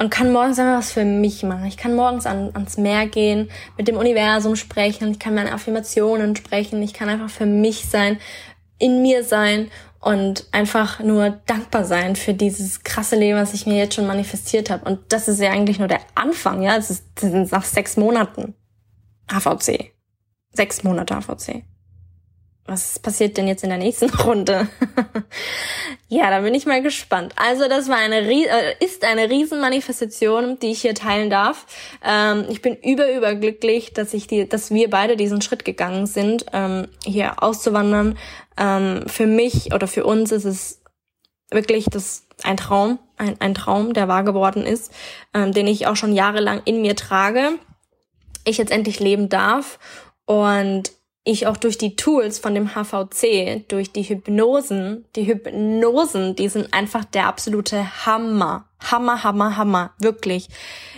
und 0.00 0.08
kann 0.08 0.32
morgens 0.32 0.58
einfach 0.58 0.78
was 0.78 0.92
für 0.92 1.04
mich 1.04 1.42
machen. 1.42 1.66
Ich 1.66 1.76
kann 1.76 1.94
morgens 1.94 2.24
an, 2.24 2.50
ans 2.54 2.78
Meer 2.78 3.06
gehen, 3.06 3.50
mit 3.76 3.86
dem 3.86 3.98
Universum 3.98 4.56
sprechen, 4.56 5.10
ich 5.10 5.18
kann 5.18 5.34
meine 5.34 5.52
Affirmationen 5.52 6.34
sprechen, 6.34 6.82
ich 6.82 6.94
kann 6.94 7.10
einfach 7.10 7.28
für 7.28 7.44
mich 7.44 7.88
sein, 7.88 8.18
in 8.78 9.02
mir 9.02 9.22
sein 9.24 9.70
und 10.00 10.48
einfach 10.52 11.00
nur 11.00 11.40
dankbar 11.44 11.84
sein 11.84 12.16
für 12.16 12.32
dieses 12.32 12.82
krasse 12.82 13.16
Leben, 13.16 13.38
was 13.38 13.52
ich 13.52 13.66
mir 13.66 13.76
jetzt 13.76 13.94
schon 13.94 14.06
manifestiert 14.06 14.70
habe. 14.70 14.88
Und 14.88 15.00
das 15.12 15.28
ist 15.28 15.38
ja 15.38 15.50
eigentlich 15.50 15.78
nur 15.78 15.88
der 15.88 16.00
Anfang, 16.14 16.62
ja. 16.62 16.78
Es 16.78 16.88
ist, 16.88 17.18
sind 17.18 17.52
nach 17.52 17.64
sechs 17.64 17.98
Monaten 17.98 18.54
HVC. 19.30 19.92
Sechs 20.52 20.82
Monate 20.82 21.14
HVC 21.14 21.62
was 22.70 23.00
passiert 23.00 23.36
denn 23.36 23.48
jetzt 23.48 23.64
in 23.64 23.68
der 23.68 23.78
nächsten 23.78 24.08
Runde? 24.24 24.68
ja, 26.08 26.30
da 26.30 26.40
bin 26.40 26.54
ich 26.54 26.66
mal 26.66 26.82
gespannt. 26.82 27.34
Also 27.36 27.68
das 27.68 27.88
war 27.88 27.96
eine 27.96 28.20
äh, 28.20 28.74
ist 28.78 29.04
eine 29.04 29.28
Riesenmanifestation, 29.28 30.58
die 30.60 30.70
ich 30.70 30.82
hier 30.82 30.94
teilen 30.94 31.30
darf. 31.30 31.66
Ähm, 32.04 32.46
ich 32.48 32.62
bin 32.62 32.76
über 32.76 33.12
überglücklich, 33.12 33.92
dass 33.92 34.14
ich 34.14 34.28
die, 34.28 34.48
dass 34.48 34.70
wir 34.70 34.88
beide 34.88 35.16
diesen 35.16 35.42
Schritt 35.42 35.64
gegangen 35.64 36.06
sind, 36.06 36.46
ähm, 36.52 36.88
hier 37.04 37.42
auszuwandern. 37.42 38.16
Ähm, 38.56 39.04
für 39.06 39.26
mich 39.26 39.74
oder 39.74 39.88
für 39.88 40.04
uns 40.04 40.30
ist 40.30 40.44
es 40.44 40.82
wirklich 41.50 41.86
das 41.86 42.26
ein 42.44 42.56
Traum, 42.56 43.00
ein, 43.16 43.36
ein 43.40 43.54
Traum, 43.54 43.92
der 43.92 44.06
wahr 44.06 44.22
geworden 44.22 44.64
ist, 44.64 44.92
ähm, 45.34 45.52
den 45.52 45.66
ich 45.66 45.88
auch 45.88 45.96
schon 45.96 46.12
jahrelang 46.12 46.62
in 46.64 46.80
mir 46.80 46.94
trage. 46.94 47.58
Ich 48.44 48.58
jetzt 48.58 48.72
endlich 48.72 49.00
leben 49.00 49.28
darf 49.28 49.78
und 50.24 50.92
ich 51.24 51.46
auch 51.46 51.56
durch 51.56 51.76
die 51.76 51.96
Tools 51.96 52.38
von 52.38 52.54
dem 52.54 52.74
HVC, 52.74 53.68
durch 53.68 53.92
die 53.92 54.02
Hypnosen, 54.02 55.04
die 55.16 55.26
Hypnosen, 55.26 56.34
die 56.34 56.48
sind 56.48 56.72
einfach 56.72 57.04
der 57.04 57.26
absolute 57.26 58.06
Hammer. 58.06 58.66
Hammer, 58.80 59.22
Hammer, 59.22 59.58
Hammer, 59.58 59.92
wirklich. 59.98 60.48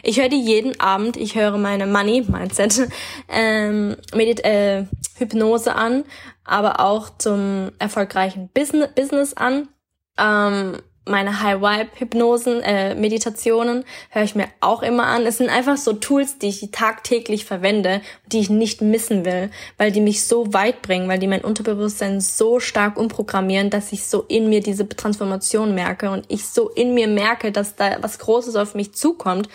Ich 0.04 0.20
höre 0.20 0.28
die 0.28 0.40
jeden 0.40 0.78
Abend, 0.78 1.16
ich 1.16 1.34
höre 1.34 1.58
meine 1.58 1.86
Money 1.86 2.24
Mindset 2.28 2.88
ähm, 3.28 3.96
äh, 4.12 4.84
Hypnose 5.18 5.74
an, 5.74 6.04
aber 6.44 6.78
auch 6.78 7.10
zum 7.18 7.72
erfolgreichen 7.80 8.48
Business, 8.54 8.90
Business 8.94 9.34
an. 9.34 9.68
Ähm, 10.16 10.78
meine 11.04 11.42
High-Vibe-Hypnosen, 11.42 12.60
äh, 12.62 12.94
Meditationen 12.94 13.84
höre 14.10 14.22
ich 14.22 14.34
mir 14.36 14.46
auch 14.60 14.82
immer 14.82 15.06
an. 15.06 15.26
Es 15.26 15.38
sind 15.38 15.50
einfach 15.50 15.76
so 15.76 15.94
Tools, 15.94 16.38
die 16.38 16.48
ich 16.48 16.70
tagtäglich 16.70 17.44
verwende, 17.44 18.00
die 18.26 18.38
ich 18.38 18.50
nicht 18.50 18.82
missen 18.82 19.24
will, 19.24 19.50
weil 19.78 19.90
die 19.90 20.00
mich 20.00 20.26
so 20.26 20.52
weit 20.52 20.80
bringen, 20.82 21.08
weil 21.08 21.18
die 21.18 21.26
mein 21.26 21.42
Unterbewusstsein 21.42 22.20
so 22.20 22.60
stark 22.60 22.96
umprogrammieren, 22.96 23.70
dass 23.70 23.92
ich 23.92 24.06
so 24.06 24.22
in 24.28 24.48
mir 24.48 24.60
diese 24.60 24.88
Transformation 24.88 25.74
merke 25.74 26.10
und 26.10 26.24
ich 26.28 26.46
so 26.46 26.68
in 26.68 26.94
mir 26.94 27.08
merke, 27.08 27.50
dass 27.50 27.74
da 27.74 27.96
was 28.00 28.20
Großes 28.20 28.54
auf 28.54 28.74
mich 28.74 28.94
zukommt. 28.94 29.48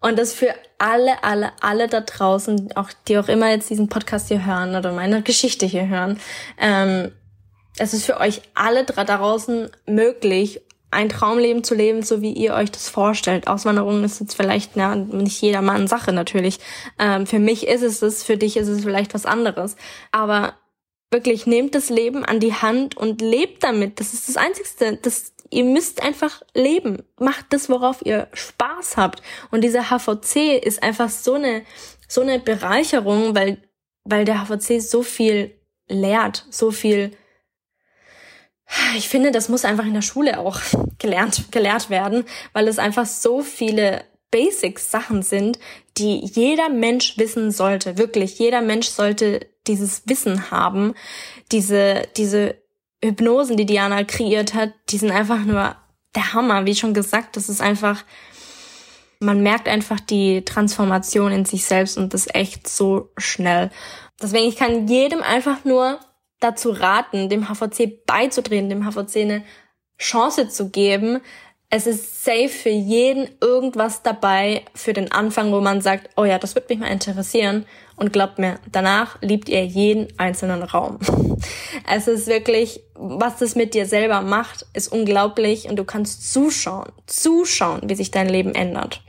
Und 0.00 0.18
das 0.18 0.32
für 0.32 0.54
alle, 0.78 1.22
alle, 1.24 1.52
alle 1.60 1.88
da 1.88 2.00
draußen, 2.00 2.72
auch 2.74 2.90
die 3.08 3.18
auch 3.18 3.28
immer 3.28 3.50
jetzt 3.50 3.68
diesen 3.68 3.88
Podcast 3.88 4.28
hier 4.28 4.46
hören 4.46 4.76
oder 4.76 4.92
meine 4.92 5.22
Geschichte 5.22 5.66
hier 5.66 5.88
hören, 5.88 6.18
ähm, 6.58 7.12
es 7.78 7.92
ist 7.92 8.06
für 8.06 8.18
euch 8.20 8.40
alle 8.54 8.84
da 8.84 9.04
draußen 9.04 9.70
möglich, 9.86 10.62
ein 10.96 11.10
Traumleben 11.10 11.62
zu 11.62 11.74
leben, 11.74 12.02
so 12.02 12.22
wie 12.22 12.32
ihr 12.32 12.54
euch 12.54 12.72
das 12.72 12.88
vorstellt. 12.88 13.48
Auswanderung 13.48 14.02
ist 14.02 14.18
jetzt 14.18 14.34
vielleicht 14.34 14.76
ja, 14.76 14.94
nicht 14.96 15.40
jedermanns 15.42 15.90
Sache 15.90 16.12
natürlich. 16.12 16.58
Ähm, 16.98 17.26
für 17.26 17.38
mich 17.38 17.68
ist 17.68 17.82
es 17.82 18.00
es, 18.00 18.22
für 18.22 18.38
dich 18.38 18.56
ist 18.56 18.68
es 18.68 18.82
vielleicht 18.82 19.12
was 19.12 19.26
anderes. 19.26 19.76
Aber 20.10 20.54
wirklich 21.10 21.46
nehmt 21.46 21.74
das 21.74 21.90
Leben 21.90 22.24
an 22.24 22.40
die 22.40 22.54
Hand 22.54 22.96
und 22.96 23.20
lebt 23.20 23.62
damit. 23.62 24.00
Das 24.00 24.14
ist 24.14 24.26
das 24.28 24.38
Einzigste. 24.38 24.98
Das, 25.02 25.34
ihr 25.50 25.64
müsst 25.64 26.02
einfach 26.02 26.42
leben. 26.54 27.02
Macht 27.20 27.46
das, 27.50 27.68
worauf 27.68 28.04
ihr 28.04 28.28
Spaß 28.32 28.96
habt. 28.96 29.22
Und 29.50 29.62
dieser 29.62 29.90
HVC 29.90 30.64
ist 30.64 30.82
einfach 30.82 31.10
so 31.10 31.34
eine, 31.34 31.62
so 32.08 32.22
eine 32.22 32.38
Bereicherung, 32.38 33.34
weil, 33.34 33.58
weil 34.04 34.24
der 34.24 34.46
HVC 34.46 34.80
so 34.80 35.02
viel 35.02 35.54
lehrt, 35.88 36.46
so 36.50 36.70
viel 36.70 37.12
ich 38.96 39.08
finde, 39.08 39.30
das 39.30 39.48
muss 39.48 39.64
einfach 39.64 39.84
in 39.84 39.94
der 39.94 40.02
Schule 40.02 40.38
auch 40.38 40.60
gelernt, 40.98 41.52
gelehrt 41.52 41.90
werden, 41.90 42.24
weil 42.52 42.68
es 42.68 42.78
einfach 42.78 43.06
so 43.06 43.42
viele 43.42 44.04
Basics 44.30 44.90
Sachen 44.90 45.22
sind, 45.22 45.58
die 45.96 46.24
jeder 46.24 46.68
Mensch 46.68 47.16
wissen 47.16 47.50
sollte. 47.50 47.96
Wirklich, 47.96 48.38
jeder 48.38 48.60
Mensch 48.60 48.88
sollte 48.88 49.46
dieses 49.66 50.02
Wissen 50.06 50.50
haben. 50.50 50.94
Diese, 51.52 52.02
diese 52.16 52.56
Hypnosen, 53.02 53.56
die 53.56 53.66
Diana 53.66 54.04
kreiert 54.04 54.54
hat, 54.54 54.72
die 54.90 54.98
sind 54.98 55.10
einfach 55.10 55.44
nur 55.44 55.76
der 56.14 56.32
Hammer. 56.32 56.66
Wie 56.66 56.74
schon 56.74 56.94
gesagt, 56.94 57.36
das 57.36 57.48
ist 57.48 57.60
einfach, 57.60 58.04
man 59.20 59.42
merkt 59.42 59.68
einfach 59.68 60.00
die 60.00 60.44
Transformation 60.44 61.32
in 61.32 61.44
sich 61.44 61.64
selbst 61.64 61.96
und 61.96 62.14
das 62.14 62.26
echt 62.34 62.68
so 62.68 63.10
schnell. 63.16 63.70
Deswegen, 64.20 64.48
ich 64.48 64.56
kann 64.56 64.88
jedem 64.88 65.22
einfach 65.22 65.64
nur 65.64 66.00
dazu 66.40 66.70
raten, 66.70 67.28
dem 67.28 67.48
HVC 67.48 68.04
beizudrehen, 68.06 68.68
dem 68.68 68.84
HVC 68.84 69.16
eine 69.22 69.44
Chance 69.98 70.48
zu 70.48 70.70
geben. 70.70 71.20
Es 71.68 71.86
ist 71.86 72.24
safe 72.24 72.48
für 72.48 72.70
jeden 72.70 73.28
irgendwas 73.40 74.02
dabei 74.02 74.62
für 74.74 74.92
den 74.92 75.10
Anfang, 75.10 75.52
wo 75.52 75.60
man 75.60 75.80
sagt, 75.80 76.10
oh 76.16 76.24
ja, 76.24 76.38
das 76.38 76.54
wird 76.54 76.68
mich 76.68 76.78
mal 76.78 76.86
interessieren. 76.86 77.66
Und 77.96 78.12
glaubt 78.12 78.38
mir, 78.38 78.60
danach 78.70 79.20
liebt 79.22 79.48
ihr 79.48 79.64
jeden 79.64 80.08
einzelnen 80.18 80.62
Raum. 80.62 80.98
Es 81.88 82.08
ist 82.08 82.26
wirklich, 82.26 82.80
was 82.94 83.36
das 83.36 83.54
mit 83.54 83.74
dir 83.74 83.86
selber 83.86 84.22
macht, 84.22 84.66
ist 84.72 84.88
unglaublich 84.88 85.68
und 85.68 85.76
du 85.76 85.84
kannst 85.84 86.32
zuschauen, 86.32 86.90
zuschauen, 87.06 87.82
wie 87.84 87.94
sich 87.94 88.10
dein 88.10 88.28
Leben 88.28 88.54
ändert. 88.54 89.02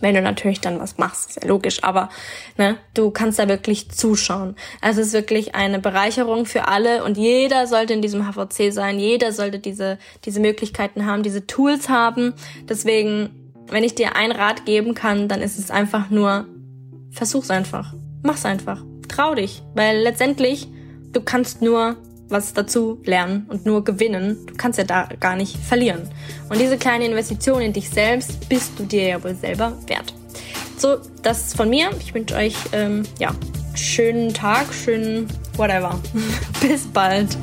Wenn 0.00 0.14
du 0.14 0.22
natürlich 0.22 0.60
dann 0.60 0.80
was 0.80 0.98
machst, 0.98 1.30
ist 1.30 1.42
ja 1.42 1.48
logisch, 1.48 1.84
aber 1.84 2.08
ne, 2.56 2.76
du 2.94 3.10
kannst 3.10 3.38
da 3.38 3.48
wirklich 3.48 3.90
zuschauen. 3.90 4.56
Also 4.80 5.00
es 5.00 5.08
ist 5.08 5.12
wirklich 5.12 5.54
eine 5.54 5.78
Bereicherung 5.78 6.46
für 6.46 6.68
alle 6.68 7.04
und 7.04 7.16
jeder 7.16 7.66
sollte 7.66 7.92
in 7.92 8.02
diesem 8.02 8.26
HVC 8.26 8.72
sein, 8.72 8.98
jeder 8.98 9.32
sollte 9.32 9.58
diese, 9.58 9.98
diese 10.24 10.40
Möglichkeiten 10.40 11.06
haben, 11.06 11.22
diese 11.22 11.46
Tools 11.46 11.88
haben. 11.88 12.34
Deswegen, 12.68 13.52
wenn 13.68 13.84
ich 13.84 13.94
dir 13.94 14.16
einen 14.16 14.32
Rat 14.32 14.64
geben 14.64 14.94
kann, 14.94 15.28
dann 15.28 15.42
ist 15.42 15.58
es 15.58 15.70
einfach 15.70 16.10
nur, 16.10 16.46
versuch's 17.10 17.50
einfach. 17.50 17.94
Mach's 18.22 18.44
einfach. 18.44 18.82
Trau 19.08 19.34
dich, 19.34 19.62
weil 19.74 19.98
letztendlich, 19.98 20.68
du 21.12 21.20
kannst 21.20 21.62
nur 21.62 21.96
was 22.30 22.52
dazu 22.52 23.00
lernen 23.04 23.46
und 23.48 23.66
nur 23.66 23.84
gewinnen. 23.84 24.38
Du 24.46 24.54
kannst 24.54 24.78
ja 24.78 24.84
da 24.84 25.08
gar 25.18 25.36
nicht 25.36 25.56
verlieren. 25.56 26.08
Und 26.48 26.60
diese 26.60 26.78
kleine 26.78 27.06
Investition 27.06 27.60
in 27.60 27.72
dich 27.72 27.90
selbst 27.90 28.48
bist 28.48 28.72
du 28.78 28.84
dir 28.84 29.08
ja 29.08 29.24
wohl 29.24 29.34
selber 29.34 29.76
wert. 29.86 30.14
So, 30.76 30.96
das 31.22 31.54
von 31.54 31.68
mir. 31.68 31.90
Ich 32.00 32.14
wünsche 32.14 32.34
euch 32.34 32.54
ähm, 32.72 33.02
ja 33.18 33.34
schönen 33.74 34.32
Tag, 34.32 34.72
schönen 34.72 35.28
whatever. 35.56 36.00
Bis 36.60 36.86
bald. 36.86 37.36